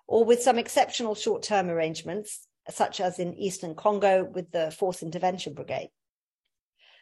or 0.08 0.24
with 0.24 0.42
some 0.42 0.58
exceptional 0.58 1.16
short 1.16 1.44
term 1.44 1.70
arrangements, 1.70 2.48
such 2.70 3.00
as 3.00 3.20
in 3.20 3.34
Eastern 3.36 3.76
Congo 3.76 4.24
with 4.24 4.52
the 4.52 4.72
Force 4.72 5.04
Intervention 5.04 5.54
Brigade. 5.54 5.90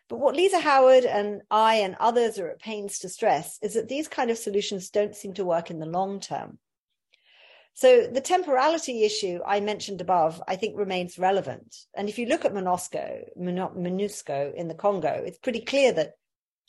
But 0.09 0.19
what 0.19 0.35
Lisa 0.35 0.59
Howard 0.59 1.05
and 1.05 1.41
I 1.49 1.75
and 1.75 1.95
others 1.99 2.37
are 2.37 2.49
at 2.49 2.59
pains 2.59 2.99
to 2.99 3.09
stress 3.09 3.57
is 3.61 3.73
that 3.73 3.87
these 3.87 4.07
kind 4.07 4.29
of 4.29 4.37
solutions 4.37 4.89
don't 4.89 5.15
seem 5.15 5.33
to 5.35 5.45
work 5.45 5.71
in 5.71 5.79
the 5.79 5.85
long 5.85 6.19
term. 6.19 6.59
So 7.75 8.05
the 8.05 8.21
temporality 8.21 9.03
issue 9.03 9.39
I 9.45 9.59
mentioned 9.59 9.99
above, 9.99 10.41
I 10.47 10.57
think 10.57 10.77
remains 10.77 11.17
relevant. 11.17 11.75
And 11.95 12.07
if 12.07 12.19
you 12.19 12.27
look 12.27 12.45
at 12.45 12.53
MONUSCO, 12.53 13.35
MONUSCO 13.35 14.53
in 14.53 14.67
the 14.67 14.75
Congo, 14.75 15.23
it's 15.25 15.39
pretty 15.39 15.61
clear 15.61 15.91
that 15.93 16.13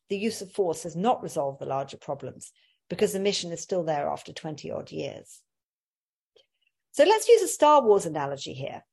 the 0.09 0.17
use 0.17 0.41
of 0.41 0.51
force 0.51 0.85
has 0.85 0.97
not 0.97 1.23
resolved 1.23 1.61
the 1.61 1.67
larger 1.67 1.99
problems 1.99 2.53
because 2.89 3.13
the 3.13 3.21
mission 3.21 3.53
is 3.53 3.61
still 3.61 3.85
there 3.85 4.09
after 4.09 4.33
20 4.33 4.71
odd 4.71 4.91
years. 4.91 5.41
So 6.95 7.03
let's 7.03 7.29
use 7.29 7.43
a 7.43 7.49
Star 7.49 7.83
Wars 7.83 8.07
analogy 8.07 8.53
here 8.55 8.85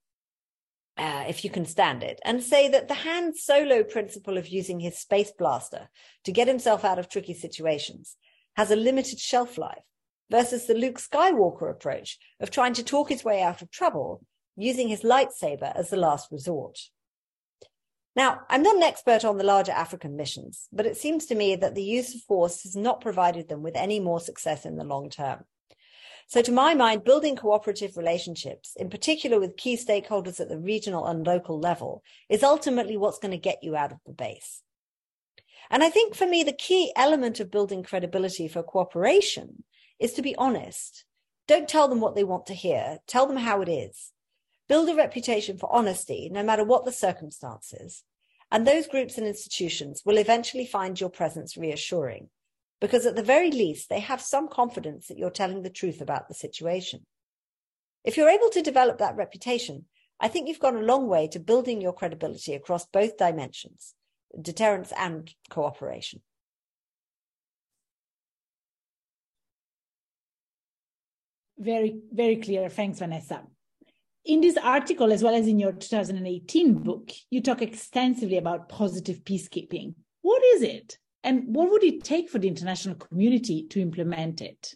uh, 0.98 1.26
if 1.28 1.44
you 1.44 1.52
can 1.52 1.68
stand 1.68 2.02
it, 2.02 2.20
and 2.26 2.42
say 2.42 2.68
that 2.68 2.88
the 2.88 2.96
Han 2.96 3.36
Solo 3.36 3.84
principle 3.84 4.40
of 4.40 4.48
using 4.48 4.80
his 4.80 4.98
space 4.98 5.32
blaster 5.38 5.88
to 6.24 6.32
get 6.32 6.48
himself 6.48 6.84
out 6.84 6.98
of 6.98 7.10
tricky 7.10 7.36
situations 7.36 8.18
has 8.56 8.72
a 8.72 8.76
limited 8.76 9.20
shelf 9.20 9.56
life 9.56 9.84
versus 10.32 10.66
the 10.66 10.74
Luke 10.74 11.00
Skywalker 11.00 11.70
approach 11.70 12.18
of 12.40 12.50
trying 12.50 12.74
to 12.74 12.84
talk 12.84 13.10
his 13.10 13.24
way 13.24 13.40
out 13.40 13.62
of 13.62 13.70
trouble 13.70 14.26
using 14.56 14.88
his 14.88 15.04
lightsaber 15.04 15.72
as 15.76 15.92
the 15.92 15.96
last 15.96 16.32
resort. 16.32 16.80
Now, 18.16 18.40
I'm 18.50 18.64
not 18.64 18.78
an 18.78 18.84
expert 18.84 19.24
on 19.24 19.38
the 19.38 19.44
larger 19.44 19.74
African 19.74 20.18
missions, 20.18 20.68
but 20.74 20.88
it 20.88 20.98
seems 20.98 21.28
to 21.28 21.36
me 21.36 21.56
that 21.56 21.76
the 21.76 21.84
use 21.84 22.16
of 22.16 22.22
force 22.22 22.64
has 22.64 22.76
not 22.76 23.00
provided 23.00 23.48
them 23.48 23.62
with 23.62 23.76
any 23.76 24.00
more 24.00 24.20
success 24.20 24.66
in 24.66 24.78
the 24.78 24.84
long 24.84 25.12
term. 25.12 25.46
So, 26.32 26.42
to 26.44 26.52
my 26.54 26.74
mind, 26.74 27.04
building 27.04 27.36
cooperative 27.36 27.98
relationships, 27.98 28.78
in 28.78 28.90
particular 28.90 29.38
with 29.38 29.58
key 29.58 29.76
stakeholders 29.76 30.40
at 30.40 30.48
the 30.48 30.58
regional 30.58 31.06
and 31.06 31.28
local 31.28 31.60
level, 31.60 32.04
is 32.30 32.42
ultimately 32.42 32.96
what's 32.96 33.20
going 33.20 33.34
to 33.34 33.38
get 33.38 33.62
you 33.66 33.76
out 33.76 33.92
of 33.92 33.98
the 34.06 34.14
base. 34.14 34.62
And 35.70 35.84
I 35.84 35.90
think 35.90 36.16
for 36.16 36.26
me, 36.26 36.46
the 36.46 36.54
key 36.54 36.94
element 36.96 37.42
of 37.42 37.52
building 37.52 37.84
credibility 37.84 38.48
for 38.48 38.64
cooperation 38.64 39.66
is 40.00 40.14
to 40.14 40.22
be 40.22 40.34
honest. 40.38 41.04
Don't 41.50 41.68
tell 41.68 41.90
them 41.90 42.00
what 42.00 42.16
they 42.16 42.24
want 42.24 42.46
to 42.46 42.54
hear, 42.54 43.00
tell 43.08 43.28
them 43.28 43.36
how 43.36 43.62
it 43.62 43.68
is. 43.68 44.14
Build 44.70 44.88
a 44.88 44.96
reputation 44.96 45.58
for 45.58 45.70
honesty, 45.70 46.30
no 46.32 46.44
matter 46.44 46.64
what 46.64 46.86
the 46.86 46.94
circumstances. 46.94 48.06
And 48.50 48.66
those 48.66 48.88
groups 48.88 49.18
and 49.18 49.28
institutions 49.28 50.04
will 50.06 50.18
eventually 50.18 50.66
find 50.66 50.98
your 50.98 51.10
presence 51.10 51.58
reassuring 51.58 52.30
because 52.82 53.06
at 53.06 53.16
the 53.16 53.24
very 53.24 53.52
least, 53.52 53.90
they 53.90 54.00
have 54.00 54.20
some 54.20 54.48
confidence 54.50 55.08
that 55.08 55.18
you're 55.18 55.30
telling 55.30 55.62
the 55.62 55.70
truth 55.70 56.02
about 56.02 56.28
the 56.28 56.34
situation. 56.34 57.06
If 58.04 58.18
you're 58.18 58.28
able 58.28 58.50
to 58.50 58.64
develop 58.64 58.98
that 58.98 59.16
reputation, 59.16 59.86
I 60.20 60.28
think 60.28 60.48
you've 60.48 60.60
gone 60.60 60.76
a 60.76 60.82
long 60.82 61.08
way 61.08 61.28
to 61.30 61.40
building 61.40 61.80
your 61.80 61.94
credibility 61.94 62.56
across 62.56 62.88
both 62.88 63.18
dimensions, 63.18 63.94
deterrence 64.40 64.92
and 64.98 65.32
cooperation. 65.50 66.22
Very, 71.60 72.00
very 72.12 72.38
clear. 72.38 72.68
Thanks, 72.70 72.98
Vanessa. 72.98 73.44
In 74.26 74.42
this 74.42 74.58
article, 74.58 75.12
as 75.12 75.22
well 75.22 75.36
as 75.36 75.48
in 75.48 75.60
your 75.60 75.72
2018 75.72 76.74
book, 76.74 77.12
you 77.30 77.42
talk 77.42 77.62
extensively 77.62 78.38
about 78.38 78.70
positive 78.70 79.24
peacekeeping. 79.24 79.94
What 80.22 80.42
is 80.56 80.64
it? 80.64 80.98
And 81.24 81.56
what 81.56 81.70
would 81.70 81.84
it 81.84 82.04
take 82.04 82.30
for 82.30 82.40
the 82.40 82.48
international 82.48 82.96
community 82.96 83.64
to 83.70 83.82
implement 83.82 84.42
it? 84.42 84.76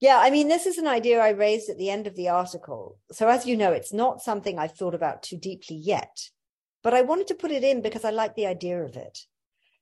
Yeah, 0.00 0.18
I 0.18 0.30
mean, 0.30 0.48
this 0.48 0.66
is 0.66 0.78
an 0.78 0.86
idea 0.86 1.20
I 1.20 1.30
raised 1.30 1.70
at 1.70 1.78
the 1.78 1.90
end 1.90 2.06
of 2.06 2.16
the 2.16 2.28
article. 2.28 2.98
So, 3.12 3.28
as 3.28 3.46
you 3.46 3.56
know, 3.56 3.72
it's 3.72 3.92
not 3.92 4.22
something 4.22 4.58
I've 4.58 4.76
thought 4.76 4.94
about 4.94 5.22
too 5.22 5.38
deeply 5.38 5.76
yet, 5.76 6.30
but 6.82 6.94
I 6.94 7.02
wanted 7.02 7.28
to 7.28 7.34
put 7.34 7.50
it 7.50 7.64
in 7.64 7.80
because 7.80 8.04
I 8.04 8.10
like 8.10 8.34
the 8.34 8.46
idea 8.46 8.82
of 8.82 8.96
it. 8.96 9.20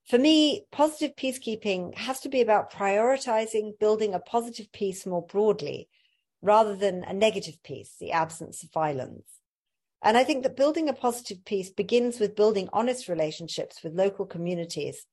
For 0.04 0.18
me, 0.18 0.66
positive 0.72 1.16
peacekeeping 1.16 1.96
has 1.96 2.20
to 2.20 2.28
be 2.28 2.40
about 2.40 2.72
prioritizing 2.72 3.78
building 3.78 4.14
a 4.14 4.20
positive 4.20 4.70
peace 4.72 5.06
more 5.06 5.24
broadly 5.24 5.88
rather 6.40 6.74
than 6.76 7.04
a 7.04 7.12
negative 7.12 7.62
peace, 7.62 7.94
the 7.98 8.12
absence 8.12 8.62
of 8.62 8.72
violence. 8.72 9.40
And 10.02 10.16
I 10.16 10.24
think 10.24 10.42
that 10.42 10.56
building 10.56 10.88
a 10.88 10.92
positive 10.92 11.44
peace 11.44 11.70
begins 11.70 12.18
with 12.18 12.34
building 12.34 12.68
honest 12.72 13.08
relationships 13.08 13.82
with 13.82 13.94
local 13.94 14.26
communities 14.26 15.06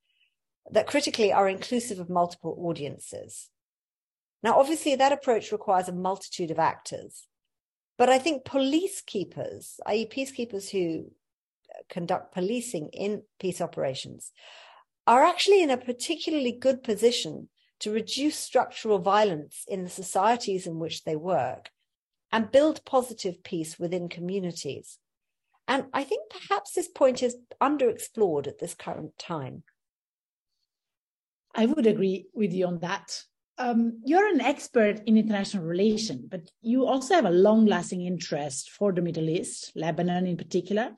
that 0.71 0.88
critically 0.88 1.32
are 1.32 1.49
inclusive 1.49 1.99
of 1.99 2.10
multiple 2.10 2.55
audiences. 2.60 3.49
Now, 4.43 4.60
obviously, 4.60 4.95
that 4.95 5.12
approach 5.12 5.51
requires 5.51 5.89
a 5.89 5.93
multitude 5.93 6.51
of 6.51 6.60
actors. 6.60 7.27
But 7.97 8.10
I 8.10 8.17
think 8.17 8.45
police 8.45 9.01
keepers, 9.01 9.79
i.e., 9.86 10.05
peacekeepers 10.05 10.69
who 10.69 11.12
conduct 11.89 12.34
policing 12.34 12.89
in 12.93 13.23
peace 13.39 13.60
operations, 13.60 14.32
are 15.05 15.23
actually 15.23 15.62
in 15.62 15.69
a 15.69 15.77
particularly 15.77 16.51
good 16.51 16.84
position 16.84 17.49
to 17.79 17.91
reduce 17.91 18.38
structural 18.38 18.99
violence 18.99 19.63
in 19.67 19.84
the 19.84 19.89
societies 19.89 20.67
in 20.67 20.79
which 20.79 21.03
they 21.03 21.15
work 21.15 21.69
and 22.32 22.51
build 22.51 22.86
positive 22.86 23.43
peace 23.43 23.79
within 23.79 24.08
communities. 24.08 24.99
And 25.67 25.86
I 25.93 26.03
think 26.03 26.29
perhaps 26.29 26.71
this 26.73 26.88
point 26.88 27.23
is 27.23 27.38
underexplored 27.62 28.47
at 28.47 28.60
this 28.60 28.73
current 28.73 29.17
time. 29.17 29.63
I 31.60 31.65
would 31.65 31.88
agree 31.88 32.26
with 32.34 32.54
you 32.54 32.67
on 32.67 32.80
that. 32.80 33.22
Um, 33.58 34.00
you're 34.06 34.34
an 34.34 34.39
expert 34.39 35.02
in 35.06 35.17
international 35.17 35.65
relations, 35.65 36.26
but 36.30 36.50
you 36.62 36.88
also 36.88 37.15
have 37.15 37.26
a 37.26 37.41
long 37.48 37.65
lasting 37.65 38.06
interest 38.06 38.69
for 38.69 38.93
the 38.93 39.02
Middle 39.02 39.28
East, 39.28 39.74
Lebanon 39.76 40.26
in 40.26 40.38
particular. 40.38 40.95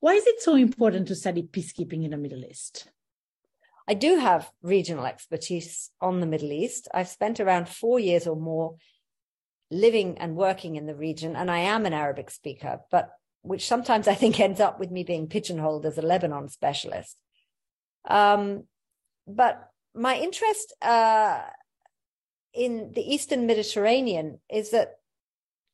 Why 0.00 0.14
is 0.14 0.26
it 0.26 0.42
so 0.42 0.56
important 0.56 1.06
to 1.08 1.14
study 1.14 1.44
peacekeeping 1.44 2.02
in 2.04 2.10
the 2.10 2.16
Middle 2.16 2.44
East? 2.44 2.88
I 3.86 3.94
do 3.94 4.16
have 4.16 4.50
regional 4.62 5.06
expertise 5.06 5.92
on 6.00 6.18
the 6.18 6.26
Middle 6.26 6.50
East. 6.50 6.88
I've 6.92 7.06
spent 7.06 7.38
around 7.38 7.68
four 7.68 8.00
years 8.00 8.26
or 8.26 8.34
more 8.34 8.74
living 9.70 10.18
and 10.18 10.34
working 10.34 10.74
in 10.74 10.86
the 10.86 10.96
region, 10.96 11.36
and 11.36 11.48
I 11.48 11.58
am 11.58 11.86
an 11.86 11.92
Arabic 11.92 12.32
speaker, 12.32 12.80
but 12.90 13.12
which 13.42 13.64
sometimes 13.64 14.08
I 14.08 14.14
think 14.14 14.40
ends 14.40 14.58
up 14.58 14.80
with 14.80 14.90
me 14.90 15.04
being 15.04 15.28
pigeonholed 15.28 15.86
as 15.86 15.98
a 15.98 16.02
Lebanon 16.02 16.48
specialist. 16.48 17.16
Um, 18.08 18.64
but 19.28 19.69
my 19.94 20.16
interest 20.16 20.74
uh, 20.82 21.40
in 22.52 22.92
the 22.94 23.02
Eastern 23.02 23.46
Mediterranean 23.46 24.40
is 24.50 24.70
that, 24.70 24.96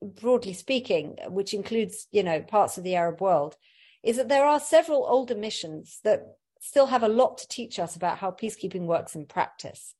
broadly 0.02 0.52
speaking, 0.52 1.16
which 1.28 1.54
includes 1.54 2.06
you 2.10 2.22
know 2.22 2.40
parts 2.40 2.78
of 2.78 2.84
the 2.84 2.96
Arab 2.96 3.20
world, 3.20 3.56
is 4.02 4.16
that 4.16 4.28
there 4.28 4.44
are 4.44 4.60
several 4.60 5.04
older 5.06 5.34
missions 5.34 6.00
that 6.04 6.22
still 6.60 6.86
have 6.86 7.02
a 7.02 7.08
lot 7.08 7.38
to 7.38 7.48
teach 7.48 7.78
us 7.78 7.96
about 7.96 8.18
how 8.18 8.30
peacekeeping 8.30 8.86
works 8.86 9.14
in 9.14 9.26
practice. 9.26 9.94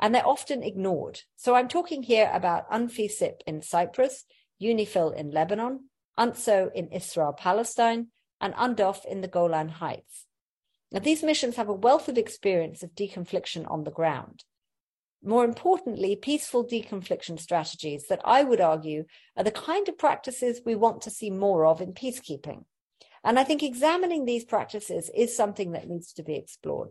And 0.00 0.14
they're 0.14 0.26
often 0.26 0.62
ignored. 0.62 1.20
So 1.36 1.54
I'm 1.54 1.68
talking 1.68 2.02
here 2.02 2.30
about 2.32 2.70
UNFICYP 2.70 3.40
in 3.46 3.62
Cyprus, 3.62 4.24
UNIFIL 4.60 5.14
in 5.16 5.30
Lebanon, 5.30 5.88
UNTSO 6.18 6.70
in 6.74 6.88
Israel, 6.88 7.32
Palestine, 7.32 8.08
and 8.40 8.54
UNDOF 8.54 9.04
in 9.04 9.20
the 9.20 9.28
Golan 9.28 9.68
Heights. 9.68 10.26
Now, 10.92 11.00
these 11.00 11.22
missions 11.22 11.56
have 11.56 11.70
a 11.70 11.74
wealth 11.74 12.08
of 12.08 12.18
experience 12.18 12.82
of 12.82 12.94
deconfliction 12.94 13.68
on 13.70 13.84
the 13.84 13.90
ground. 13.90 14.44
More 15.24 15.44
importantly, 15.44 16.16
peaceful 16.16 16.64
deconfliction 16.64 17.40
strategies 17.40 18.06
that 18.08 18.20
I 18.24 18.44
would 18.44 18.60
argue 18.60 19.04
are 19.36 19.44
the 19.44 19.50
kind 19.50 19.88
of 19.88 19.96
practices 19.96 20.60
we 20.66 20.74
want 20.74 21.00
to 21.02 21.10
see 21.10 21.30
more 21.30 21.64
of 21.64 21.80
in 21.80 21.94
peacekeeping. 21.94 22.64
And 23.24 23.38
I 23.38 23.44
think 23.44 23.62
examining 23.62 24.24
these 24.24 24.44
practices 24.44 25.10
is 25.14 25.34
something 25.34 25.72
that 25.72 25.88
needs 25.88 26.12
to 26.14 26.22
be 26.22 26.34
explored. 26.34 26.90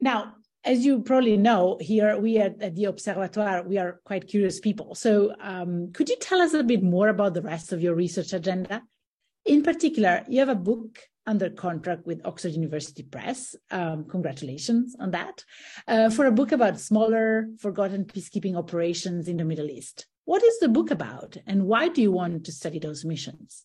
Now, 0.00 0.34
as 0.64 0.84
you 0.84 1.00
probably 1.00 1.36
know, 1.36 1.78
here 1.80 2.18
we 2.18 2.38
at, 2.38 2.60
at 2.60 2.74
the 2.74 2.86
Observatoire, 2.86 3.62
we 3.62 3.78
are 3.78 4.00
quite 4.04 4.28
curious 4.28 4.60
people. 4.60 4.94
So, 4.94 5.34
um, 5.40 5.92
could 5.92 6.08
you 6.08 6.16
tell 6.16 6.42
us 6.42 6.52
a 6.52 6.64
bit 6.64 6.82
more 6.82 7.08
about 7.08 7.34
the 7.34 7.42
rest 7.42 7.72
of 7.72 7.80
your 7.80 7.94
research 7.94 8.32
agenda? 8.32 8.82
In 9.46 9.62
particular, 9.62 10.24
you 10.28 10.40
have 10.40 10.48
a 10.48 10.54
book 10.54 10.98
under 11.26 11.50
contract 11.50 12.06
with 12.06 12.24
Oxford 12.24 12.52
University 12.52 13.02
Press. 13.02 13.56
Um, 13.70 14.04
congratulations 14.04 14.96
on 14.98 15.10
that. 15.12 15.44
Uh, 15.88 16.10
for 16.10 16.26
a 16.26 16.32
book 16.32 16.52
about 16.52 16.80
smaller, 16.80 17.48
forgotten 17.58 18.04
peacekeeping 18.04 18.56
operations 18.56 19.28
in 19.28 19.36
the 19.36 19.44
Middle 19.44 19.70
East. 19.70 20.06
What 20.24 20.42
is 20.42 20.58
the 20.58 20.68
book 20.68 20.90
about, 20.90 21.36
and 21.46 21.66
why 21.66 21.88
do 21.88 22.00
you 22.00 22.10
want 22.10 22.44
to 22.44 22.52
study 22.52 22.78
those 22.78 23.04
missions? 23.04 23.64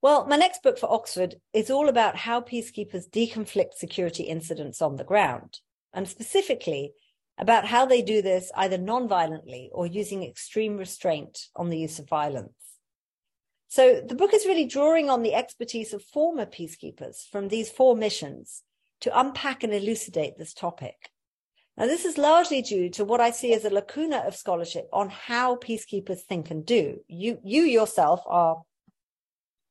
Well, 0.00 0.26
my 0.26 0.36
next 0.36 0.62
book 0.62 0.78
for 0.78 0.92
Oxford 0.92 1.36
is 1.52 1.70
all 1.70 1.88
about 1.88 2.16
how 2.16 2.40
peacekeepers 2.40 3.08
deconflict 3.08 3.74
security 3.74 4.24
incidents 4.24 4.82
on 4.82 4.96
the 4.96 5.04
ground, 5.04 5.58
and 5.92 6.08
specifically 6.08 6.92
about 7.38 7.66
how 7.66 7.86
they 7.86 8.02
do 8.02 8.22
this 8.22 8.50
either 8.56 8.78
non-violently 8.78 9.70
or 9.72 9.86
using 9.86 10.22
extreme 10.22 10.76
restraint 10.76 11.46
on 11.56 11.70
the 11.70 11.78
use 11.78 11.98
of 11.98 12.08
violence. 12.08 12.52
So 13.72 14.02
the 14.06 14.14
book 14.14 14.34
is 14.34 14.44
really 14.44 14.66
drawing 14.66 15.08
on 15.08 15.22
the 15.22 15.32
expertise 15.32 15.94
of 15.94 16.04
former 16.04 16.44
peacekeepers 16.44 17.26
from 17.30 17.48
these 17.48 17.70
four 17.70 17.96
missions 17.96 18.64
to 19.00 19.18
unpack 19.18 19.64
and 19.64 19.72
elucidate 19.72 20.36
this 20.36 20.52
topic. 20.52 21.10
Now, 21.78 21.86
this 21.86 22.04
is 22.04 22.18
largely 22.18 22.60
due 22.60 22.90
to 22.90 23.04
what 23.06 23.22
I 23.22 23.30
see 23.30 23.54
as 23.54 23.64
a 23.64 23.70
lacuna 23.70 24.24
of 24.26 24.36
scholarship 24.36 24.90
on 24.92 25.08
how 25.08 25.56
peacekeepers 25.56 26.20
think 26.20 26.50
and 26.50 26.66
do. 26.66 26.98
You, 27.08 27.38
you 27.44 27.62
yourself 27.62 28.20
are 28.26 28.60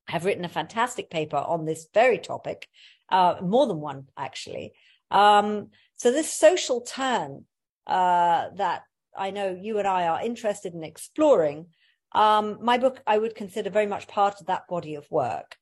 have 0.07 0.25
written 0.25 0.45
a 0.45 0.49
fantastic 0.49 1.11
paper 1.11 1.37
on 1.37 1.65
this 1.65 1.85
very 1.93 2.17
topic, 2.17 2.67
uh, 3.09 3.35
more 3.43 3.67
than 3.67 3.81
one 3.81 4.07
actually. 4.17 4.73
Um, 5.11 5.67
so 5.93 6.11
this 6.11 6.33
social 6.33 6.81
turn 6.81 7.45
uh, 7.85 8.47
that 8.55 8.81
I 9.15 9.29
know 9.29 9.55
you 9.61 9.77
and 9.77 9.87
I 9.87 10.07
are 10.07 10.23
interested 10.23 10.73
in 10.73 10.83
exploring, 10.83 11.67
um, 12.13 12.57
my 12.61 12.77
book 12.77 13.01
I 13.07 13.17
would 13.17 13.35
consider 13.35 13.69
very 13.69 13.87
much 13.87 14.07
part 14.07 14.41
of 14.41 14.47
that 14.47 14.67
body 14.67 14.95
of 14.95 15.09
work. 15.09 15.57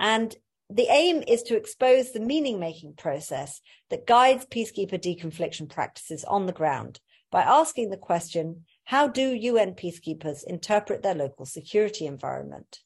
And 0.00 0.34
the 0.68 0.88
aim 0.90 1.22
is 1.26 1.42
to 1.44 1.56
expose 1.56 2.12
the 2.12 2.20
meaning 2.20 2.58
making 2.58 2.94
process 2.94 3.60
that 3.90 4.06
guides 4.06 4.46
peacekeeper 4.46 4.98
deconfliction 4.98 5.68
practices 5.68 6.24
on 6.24 6.46
the 6.46 6.52
ground 6.52 7.00
by 7.30 7.42
asking 7.42 7.90
the 7.90 7.96
question 7.96 8.64
how 8.84 9.06
do 9.06 9.32
UN 9.34 9.74
peacekeepers 9.74 10.44
interpret 10.44 11.02
their 11.02 11.14
local 11.14 11.46
security 11.46 12.06
environment? 12.06 12.80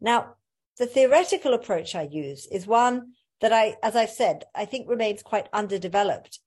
Now, 0.00 0.34
the 0.78 0.86
theoretical 0.86 1.54
approach 1.54 1.94
I 1.94 2.02
use 2.02 2.46
is 2.46 2.66
one 2.66 3.12
that 3.40 3.52
I, 3.52 3.76
as 3.82 3.96
I've 3.96 4.10
said, 4.10 4.44
I 4.54 4.64
think 4.64 4.88
remains 4.88 5.22
quite 5.22 5.48
underdeveloped 5.52 6.40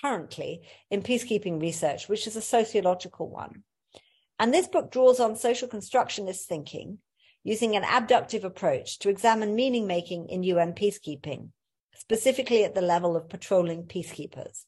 currently 0.00 0.62
in 0.90 1.02
peacekeeping 1.02 1.60
research, 1.60 2.08
which 2.08 2.26
is 2.26 2.36
a 2.36 2.40
sociological 2.40 3.28
one. 3.28 3.64
And 4.38 4.52
this 4.52 4.66
book 4.66 4.90
draws 4.90 5.20
on 5.20 5.36
social 5.36 5.68
constructionist 5.68 6.48
thinking 6.48 6.98
using 7.44 7.76
an 7.76 7.84
abductive 7.84 8.44
approach 8.44 8.98
to 8.98 9.10
examine 9.10 9.54
meaning 9.54 9.86
making 9.86 10.28
in 10.28 10.42
UN 10.42 10.72
peacekeeping, 10.72 11.50
specifically 11.94 12.64
at 12.64 12.74
the 12.74 12.80
level 12.80 13.16
of 13.16 13.28
patrolling 13.28 13.84
peacekeepers. 13.84 14.64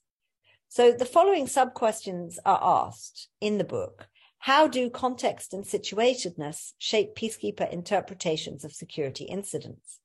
So 0.68 0.92
the 0.92 1.04
following 1.06 1.46
sub 1.46 1.74
questions 1.74 2.38
are 2.44 2.60
asked 2.62 3.28
in 3.40 3.58
the 3.58 3.64
book 3.64 4.08
how 4.40 4.68
do 4.68 4.90
context 4.90 5.52
and 5.52 5.64
situatedness 5.64 6.74
shape 6.78 7.16
peacekeeper 7.16 7.68
interpretations 7.72 8.64
of 8.64 8.72
security 8.72 9.24
incidents? 9.24 9.98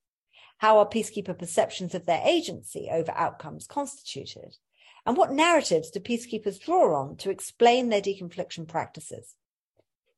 How 0.58 0.80
are 0.80 0.88
peacekeeper 0.88 1.38
perceptions 1.38 1.93
of 1.93 2.06
their 2.06 2.21
agency 2.26 2.88
over 2.91 3.12
outcomes 3.12 3.67
constituted? 3.67 4.56
And 5.06 5.17
what 5.17 5.32
narratives 5.32 5.91
do 5.91 6.00
peacekeepers 6.00 6.60
draw 6.60 7.00
on 7.00 7.17
to 7.17 7.30
explain 7.30 7.89
their 7.89 8.02
deconfliction 8.02 8.67
practices? 8.67 9.36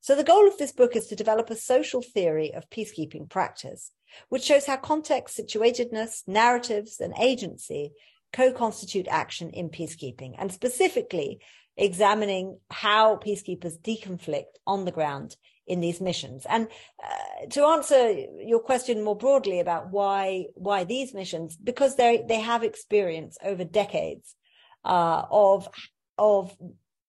So 0.04 0.16
the 0.16 0.24
goal 0.26 0.50
of 0.50 0.58
this 0.58 0.74
book 0.74 0.98
is 0.98 1.08
to 1.08 1.16
develop 1.16 1.50
a 1.50 1.56
social 1.56 2.02
theory 2.02 2.54
of 2.54 2.70
peacekeeping 2.70 3.30
practice, 3.30 3.94
which 4.28 4.44
shows 4.44 4.66
how 4.66 4.76
context, 4.76 5.40
situatedness, 5.40 6.24
narratives, 6.28 7.00
and 7.00 7.14
agency 7.18 7.94
co-constitute 8.34 9.08
action 9.08 9.50
in 9.52 9.70
peacekeeping, 9.70 10.36
and 10.38 10.52
specifically 10.52 11.40
examining 11.78 12.60
how 12.70 13.16
peacekeepers 13.16 13.80
deconflict 13.80 14.58
on 14.68 14.84
the 14.84 14.92
ground 14.92 15.38
in 15.68 15.80
these 15.80 16.02
missions. 16.02 16.46
And 16.50 16.68
uh, 17.02 17.46
to 17.52 17.64
answer 17.64 18.12
your 18.46 18.60
question 18.60 19.06
more 19.06 19.16
broadly 19.16 19.62
about 19.62 19.90
why 19.92 20.48
why 20.56 20.84
these 20.84 21.14
missions, 21.14 21.56
because 21.56 21.96
they 21.96 22.26
they 22.28 22.42
have 22.42 22.62
experience 22.62 23.38
over 23.42 23.64
decades 23.64 24.36
uh, 24.84 25.24
of 25.32 25.70
of 26.18 26.54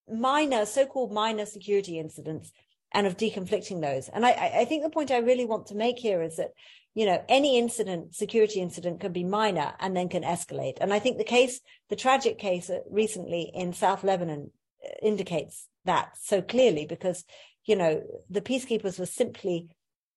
minor 0.09 0.65
so-called 0.65 1.13
minor 1.13 1.47
security 1.47 1.99
incidents 1.99 2.53
and 2.95 3.07
of 3.07 3.17
deconflicting 3.17 3.83
those. 3.83 4.09
And 4.09 4.25
I, 4.25 4.31
I 4.61 4.65
think 4.65 4.83
the 4.83 4.91
point 4.91 5.11
I 5.11 5.19
really 5.19 5.45
want 5.45 5.67
to 5.67 5.75
make 5.75 5.99
here 5.99 6.23
is 6.23 6.37
that 6.37 6.53
you 6.95 7.05
know 7.05 7.23
any 7.29 7.59
incident 7.59 8.15
security 8.15 8.61
incident 8.61 9.01
can 9.01 9.13
be 9.13 9.25
minor 9.25 9.75
and 9.81 9.97
then 9.97 10.09
can 10.09 10.23
escalate. 10.23 10.79
And 10.81 10.95
i 10.95 11.01
think 11.01 11.19
the 11.19 11.25
case 11.25 11.61
the 11.91 11.97
tragic 11.97 12.39
case 12.39 12.71
recently 12.89 13.51
in 13.53 13.73
south 13.73 14.05
lebanon 14.05 14.53
uh, 14.85 14.89
indicates 15.03 15.69
that 15.85 16.17
so 16.21 16.41
clearly 16.41 16.87
because 16.87 17.25
you 17.65 17.77
know 17.77 18.03
the 18.31 18.41
peacekeepers 18.41 18.99
were 18.99 19.07
simply 19.07 19.69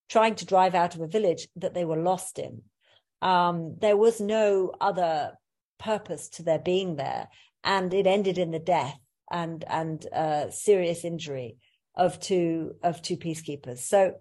trying 0.08 0.36
to 0.36 0.46
drive 0.46 0.76
out 0.76 0.96
of 0.96 1.02
a 1.02 1.08
village 1.08 1.50
that 1.58 1.74
they 1.74 1.84
were 1.84 1.98
lost 1.98 2.40
in. 2.40 2.62
Um, 3.22 3.76
there 3.82 3.98
was 3.98 4.22
no 4.22 4.72
other 4.80 5.34
purpose 5.80 6.30
to 6.30 6.44
their 6.44 6.60
being 6.60 6.96
there 6.96 7.28
and 7.64 7.94
it 7.94 8.08
ended 8.08 8.38
in 8.38 8.52
the 8.52 8.60
death 8.60 8.98
and 9.32 9.66
and 9.68 10.06
uh, 10.14 10.52
serious 10.52 11.04
injury 11.04 11.58
of 11.98 12.20
two 12.20 12.76
of 12.84 13.02
two 13.02 13.18
peacekeepers. 13.18 13.80
So 13.80 14.14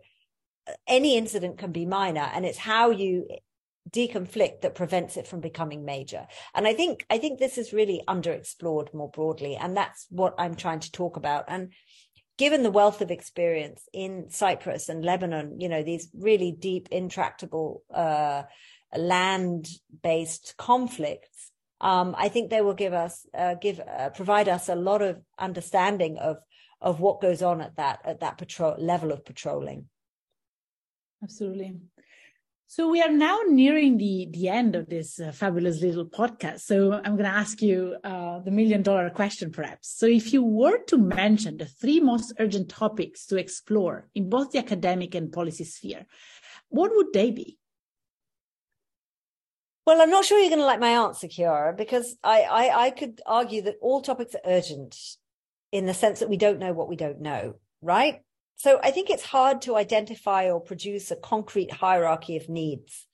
any 0.88 1.16
incident 1.16 1.58
can 1.58 1.70
be 1.70 1.86
minor 1.86 2.28
and 2.34 2.44
it's 2.44 2.58
how 2.58 2.90
you 2.90 3.28
deconflict 3.88 4.62
that 4.62 4.74
prevents 4.74 5.16
it 5.16 5.28
from 5.28 5.40
becoming 5.40 5.84
major. 5.84 6.26
And 6.54 6.66
i 6.66 6.72
think 6.72 7.06
i 7.08 7.18
think 7.18 7.38
this 7.38 7.56
is 7.56 7.72
really 7.72 8.02
underexplored 8.08 8.92
more 8.92 9.10
broadly 9.10 9.54
and 9.54 9.76
that's 9.76 10.06
what 10.10 10.34
i'm 10.38 10.56
trying 10.56 10.80
to 10.80 10.90
talk 10.90 11.16
about. 11.16 11.44
And 11.46 11.72
given 12.38 12.62
the 12.62 12.70
wealth 12.70 13.00
of 13.00 13.10
experience 13.10 13.88
in 13.92 14.26
cyprus 14.30 14.88
and 14.88 15.04
lebanon 15.04 15.60
you 15.60 15.68
know 15.68 15.82
these 15.82 16.08
really 16.14 16.52
deep 16.52 16.88
intractable 16.90 17.82
uh, 17.94 18.42
land 18.96 19.68
based 20.02 20.54
conflicts 20.56 21.50
um, 21.80 22.14
i 22.18 22.28
think 22.28 22.50
they 22.50 22.60
will 22.60 22.74
give 22.74 22.92
us 22.92 23.26
uh, 23.36 23.54
give 23.54 23.80
uh, 23.80 24.10
provide 24.10 24.48
us 24.48 24.68
a 24.68 24.74
lot 24.74 25.02
of 25.02 25.20
understanding 25.38 26.18
of 26.18 26.36
of 26.80 27.00
what 27.00 27.20
goes 27.20 27.42
on 27.42 27.60
at 27.60 27.76
that 27.76 28.00
at 28.04 28.20
that 28.20 28.38
patrol 28.38 28.74
level 28.78 29.12
of 29.12 29.24
patrolling 29.24 29.88
Absolutely. 31.22 31.80
So 32.68 32.90
we 32.90 33.00
are 33.00 33.12
now 33.12 33.40
nearing 33.48 33.96
the 33.96 34.28
the 34.32 34.48
end 34.48 34.74
of 34.74 34.88
this 34.88 35.20
uh, 35.20 35.30
fabulous 35.30 35.80
little 35.80 36.04
podcast. 36.04 36.60
So 36.60 36.92
I'm 36.92 37.16
going 37.16 37.30
to 37.30 37.40
ask 37.44 37.62
you 37.62 37.96
uh, 38.02 38.40
the 38.40 38.50
million 38.50 38.82
dollar 38.82 39.08
question, 39.10 39.52
perhaps. 39.52 39.88
So 39.96 40.06
if 40.06 40.32
you 40.32 40.42
were 40.42 40.78
to 40.86 40.98
mention 40.98 41.58
the 41.58 41.66
three 41.66 42.00
most 42.00 42.32
urgent 42.40 42.68
topics 42.68 43.24
to 43.26 43.36
explore 43.36 44.08
in 44.16 44.28
both 44.28 44.50
the 44.50 44.58
academic 44.58 45.14
and 45.14 45.32
policy 45.32 45.62
sphere, 45.62 46.06
what 46.68 46.90
would 46.92 47.12
they 47.12 47.30
be? 47.30 47.56
Well, 49.86 50.02
I'm 50.02 50.10
not 50.10 50.24
sure 50.24 50.40
you're 50.40 50.50
going 50.50 50.58
to 50.58 50.66
like 50.66 50.80
my 50.80 51.06
answer, 51.06 51.28
Chiara, 51.28 51.72
because 51.72 52.16
I, 52.24 52.42
I, 52.42 52.86
I 52.86 52.90
could 52.90 53.20
argue 53.24 53.62
that 53.62 53.76
all 53.80 54.00
topics 54.00 54.34
are 54.34 54.40
urgent 54.44 54.96
in 55.76 55.84
the 55.84 55.92
sense 55.92 56.20
that 56.20 56.30
we 56.30 56.38
don't 56.38 56.58
know 56.58 56.72
what 56.72 56.88
we 56.88 56.96
don't 56.96 57.20
know, 57.20 57.56
right? 57.82 58.22
So 58.56 58.80
I 58.82 58.90
think 58.90 59.10
it's 59.10 59.22
hard 59.24 59.60
to 59.62 59.76
identify 59.76 60.50
or 60.50 60.58
produce 60.58 61.10
a 61.10 61.16
concrete 61.16 61.70
hierarchy 61.70 62.38
of 62.38 62.48
needs 62.48 63.06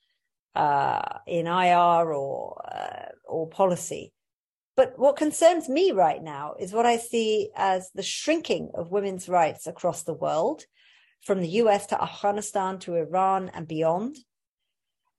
uh, 0.55 1.01
in 1.27 1.45
IR 1.45 2.13
or 2.13 2.65
uh, 2.65 3.09
or 3.27 3.49
policy. 3.49 4.13
But 4.77 4.97
what 4.97 5.17
concerns 5.17 5.67
me 5.67 5.91
right 5.91 6.23
now 6.23 6.55
is 6.57 6.71
what 6.71 6.85
I 6.85 6.97
see 6.97 7.49
as 7.53 7.91
the 7.93 8.01
shrinking 8.01 8.71
of 8.75 8.91
women's 8.91 9.27
rights 9.27 9.67
across 9.67 10.03
the 10.03 10.13
world, 10.13 10.63
from 11.21 11.41
the 11.41 11.49
US 11.63 11.87
to 11.87 12.01
Afghanistan 12.01 12.79
to 12.79 12.95
Iran 12.95 13.51
and 13.53 13.67
beyond. 13.67 14.15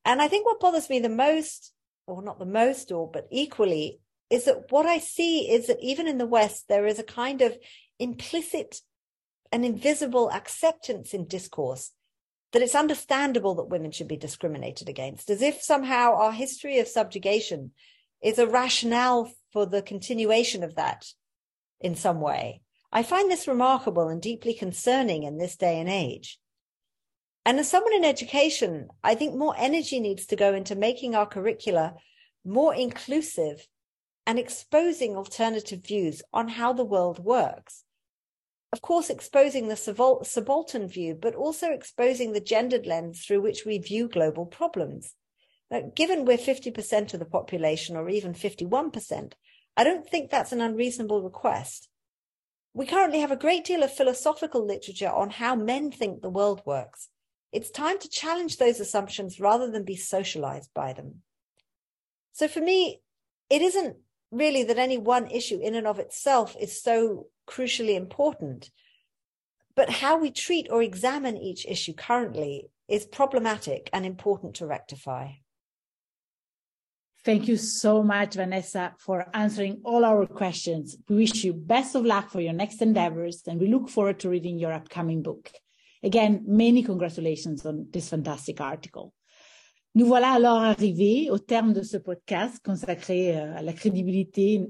And 0.06 0.22
I 0.22 0.28
think 0.28 0.46
what 0.46 0.60
bothers 0.60 0.88
me 0.88 0.98
the 0.98 1.10
most, 1.10 1.74
or 2.06 2.22
not 2.22 2.38
the 2.38 2.46
most, 2.46 2.90
or 2.90 3.10
but 3.10 3.28
equally, 3.30 4.00
is 4.30 4.44
that 4.44 4.70
what 4.70 4.86
I 4.86 4.98
see 4.98 5.50
is 5.50 5.66
that 5.66 5.78
even 5.80 6.06
in 6.06 6.18
the 6.18 6.26
West, 6.26 6.64
there 6.68 6.86
is 6.86 6.98
a 6.98 7.04
kind 7.04 7.42
of 7.42 7.56
implicit 7.98 8.80
and 9.52 9.64
invisible 9.64 10.30
acceptance 10.30 11.14
in 11.14 11.26
discourse 11.26 11.92
that 12.52 12.62
it's 12.62 12.74
understandable 12.74 13.56
that 13.56 13.68
women 13.68 13.90
should 13.90 14.08
be 14.08 14.16
discriminated 14.16 14.88
against, 14.88 15.28
as 15.28 15.42
if 15.42 15.60
somehow 15.60 16.14
our 16.14 16.32
history 16.32 16.78
of 16.78 16.88
subjugation 16.88 17.72
is 18.22 18.38
a 18.38 18.46
rationale 18.46 19.30
for 19.52 19.66
the 19.66 19.82
continuation 19.82 20.62
of 20.62 20.76
that 20.76 21.04
in 21.80 21.94
some 21.94 22.20
way. 22.20 22.60
I 22.92 23.02
find 23.02 23.30
this 23.30 23.48
remarkable 23.48 24.08
and 24.08 24.22
deeply 24.22 24.54
concerning 24.54 25.24
in 25.24 25.36
this 25.36 25.56
day 25.56 25.80
and 25.80 25.88
age. 25.88 26.38
And 27.44 27.58
as 27.58 27.68
someone 27.68 27.92
in 27.92 28.04
education, 28.04 28.88
I 29.02 29.16
think 29.16 29.34
more 29.34 29.54
energy 29.58 30.00
needs 30.00 30.26
to 30.26 30.36
go 30.36 30.54
into 30.54 30.76
making 30.76 31.14
our 31.14 31.26
curricula 31.26 31.94
more 32.44 32.74
inclusive 32.74 33.66
and 34.26 34.38
exposing 34.38 35.16
alternative 35.16 35.84
views 35.84 36.22
on 36.32 36.48
how 36.48 36.72
the 36.72 36.84
world 36.84 37.18
works. 37.18 37.84
Of 38.72 38.82
course, 38.82 39.08
exposing 39.10 39.68
the 39.68 39.76
subaltern 39.76 40.88
view, 40.88 41.14
but 41.14 41.34
also 41.34 41.70
exposing 41.70 42.32
the 42.32 42.40
gendered 42.40 42.86
lens 42.86 43.24
through 43.24 43.42
which 43.42 43.64
we 43.64 43.78
view 43.78 44.08
global 44.08 44.46
problems. 44.46 45.14
Now, 45.70 45.92
given 45.94 46.24
we're 46.24 46.38
50% 46.38 47.14
of 47.14 47.20
the 47.20 47.26
population 47.26 47.96
or 47.96 48.08
even 48.08 48.34
51%, 48.34 49.32
I 49.76 49.84
don't 49.84 50.08
think 50.08 50.30
that's 50.30 50.52
an 50.52 50.60
unreasonable 50.60 51.22
request. 51.22 51.88
We 52.72 52.86
currently 52.86 53.20
have 53.20 53.30
a 53.30 53.36
great 53.36 53.64
deal 53.64 53.84
of 53.84 53.92
philosophical 53.92 54.66
literature 54.66 55.10
on 55.10 55.30
how 55.30 55.54
men 55.54 55.92
think 55.92 56.20
the 56.20 56.30
world 56.30 56.62
works. 56.66 57.08
It's 57.52 57.70
time 57.70 58.00
to 58.00 58.08
challenge 58.08 58.56
those 58.56 58.80
assumptions 58.80 59.38
rather 59.38 59.70
than 59.70 59.84
be 59.84 59.94
socialized 59.94 60.70
by 60.74 60.92
them. 60.92 61.22
So 62.32 62.48
for 62.48 62.60
me, 62.60 63.00
it 63.48 63.62
isn't 63.62 63.96
really 64.34 64.64
that 64.64 64.78
any 64.78 64.98
one 64.98 65.30
issue 65.30 65.60
in 65.60 65.74
and 65.74 65.86
of 65.86 65.98
itself 65.98 66.56
is 66.60 66.82
so 66.82 67.28
crucially 67.48 67.94
important, 67.94 68.70
but 69.76 69.90
how 69.90 70.18
we 70.18 70.30
treat 70.30 70.68
or 70.70 70.82
examine 70.82 71.36
each 71.36 71.66
issue 71.66 71.94
currently 71.94 72.66
is 72.88 73.06
problematic 73.06 73.88
and 73.92 74.04
important 74.04 74.54
to 74.56 74.66
rectify. 74.66 75.30
Thank 77.24 77.48
you 77.48 77.56
so 77.56 78.02
much, 78.02 78.34
Vanessa, 78.34 78.94
for 78.98 79.26
answering 79.32 79.80
all 79.82 80.04
our 80.04 80.26
questions. 80.26 80.98
We 81.08 81.16
wish 81.16 81.42
you 81.42 81.54
best 81.54 81.94
of 81.94 82.04
luck 82.04 82.30
for 82.30 82.42
your 82.42 82.52
next 82.52 82.82
endeavors, 82.82 83.42
and 83.46 83.58
we 83.58 83.68
look 83.68 83.88
forward 83.88 84.20
to 84.20 84.28
reading 84.28 84.58
your 84.58 84.74
upcoming 84.74 85.22
book. 85.22 85.50
Again, 86.02 86.44
many 86.46 86.82
congratulations 86.82 87.64
on 87.64 87.86
this 87.90 88.10
fantastic 88.10 88.60
article. 88.60 89.14
Nous 89.96 90.06
voilà 90.06 90.32
alors 90.32 90.56
arrivés 90.56 91.30
au 91.30 91.38
terme 91.38 91.72
de 91.72 91.82
ce 91.82 91.96
podcast 91.96 92.60
consacré 92.64 93.38
euh, 93.38 93.56
à 93.56 93.62
la 93.62 93.72
crédibilité 93.72 94.66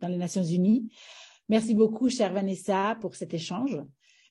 dans 0.00 0.08
les 0.08 0.16
Nations 0.16 0.42
Unies. 0.42 0.90
Merci 1.48 1.74
beaucoup, 1.74 2.10
chère 2.10 2.32
Vanessa, 2.32 2.98
pour 3.00 3.14
cet 3.14 3.32
échange. 3.32 3.80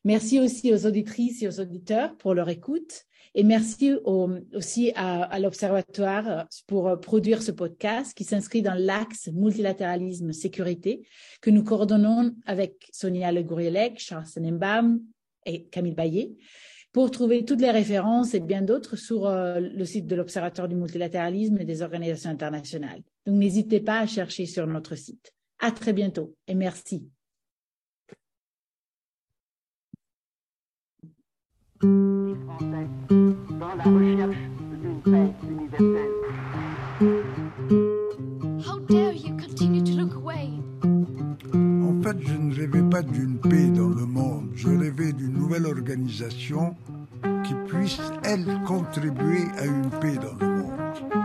Merci 0.03 0.41
aussi 0.41 0.73
aux 0.73 0.85
auditrices 0.85 1.41
et 1.41 1.47
aux 1.47 1.61
auditeurs 1.61 2.17
pour 2.17 2.33
leur 2.33 2.49
écoute. 2.49 3.05
Et 3.33 3.43
merci 3.43 3.93
aussi 4.05 4.91
à, 4.95 5.39
l'Observatoire 5.39 6.47
pour 6.67 6.99
produire 6.99 7.41
ce 7.41 7.51
podcast 7.51 8.13
qui 8.13 8.23
s'inscrit 8.23 8.61
dans 8.61 8.75
l'axe 8.75 9.29
multilatéralisme 9.33 10.31
sécurité 10.31 11.07
que 11.41 11.49
nous 11.49 11.63
coordonnons 11.63 12.33
avec 12.45 12.87
Sonia 12.91 13.31
Le 13.31 13.43
Gourielec, 13.43 13.99
Charles 13.99 14.27
Senembam, 14.27 15.01
et 15.45 15.65
Camille 15.65 15.93
Baillet. 15.93 16.35
Pour 16.95 17.11
trouver 17.11 17.43
toutes 17.43 17.59
les 17.59 17.71
références 17.71 18.33
et 18.35 18.39
bien 18.39 18.61
d'autres 18.61 18.95
sur 18.95 19.27
euh, 19.27 19.59
le 19.59 19.83
site 19.83 20.07
de 20.07 20.15
l'Observatoire 20.15 20.69
du 20.69 20.75
multilatéralisme 20.75 21.57
et 21.59 21.65
des 21.65 21.81
organisations 21.81 22.29
internationales. 22.29 23.01
Donc 23.25 23.35
n'hésitez 23.35 23.81
pas 23.81 23.99
à 23.99 24.07
chercher 24.07 24.45
sur 24.45 24.65
notre 24.65 24.95
site. 24.95 25.33
À 25.59 25.71
très 25.71 25.91
bientôt 25.91 26.37
et 26.47 26.55
merci. 26.55 27.09
Je 42.19 42.33
ne 42.33 42.55
rêvais 42.55 42.89
pas 42.89 43.01
d'une 43.01 43.37
paix 43.37 43.67
dans 43.67 43.89
le 43.89 44.05
monde, 44.05 44.49
je 44.55 44.69
rêvais 44.69 45.13
d'une 45.13 45.33
nouvelle 45.33 45.65
organisation 45.65 46.75
qui 47.43 47.53
puisse, 47.67 48.01
elle, 48.23 48.45
contribuer 48.65 49.45
à 49.57 49.65
une 49.65 49.89
paix 50.01 50.15
dans 50.15 50.35
le 50.39 50.61
monde. 50.61 51.24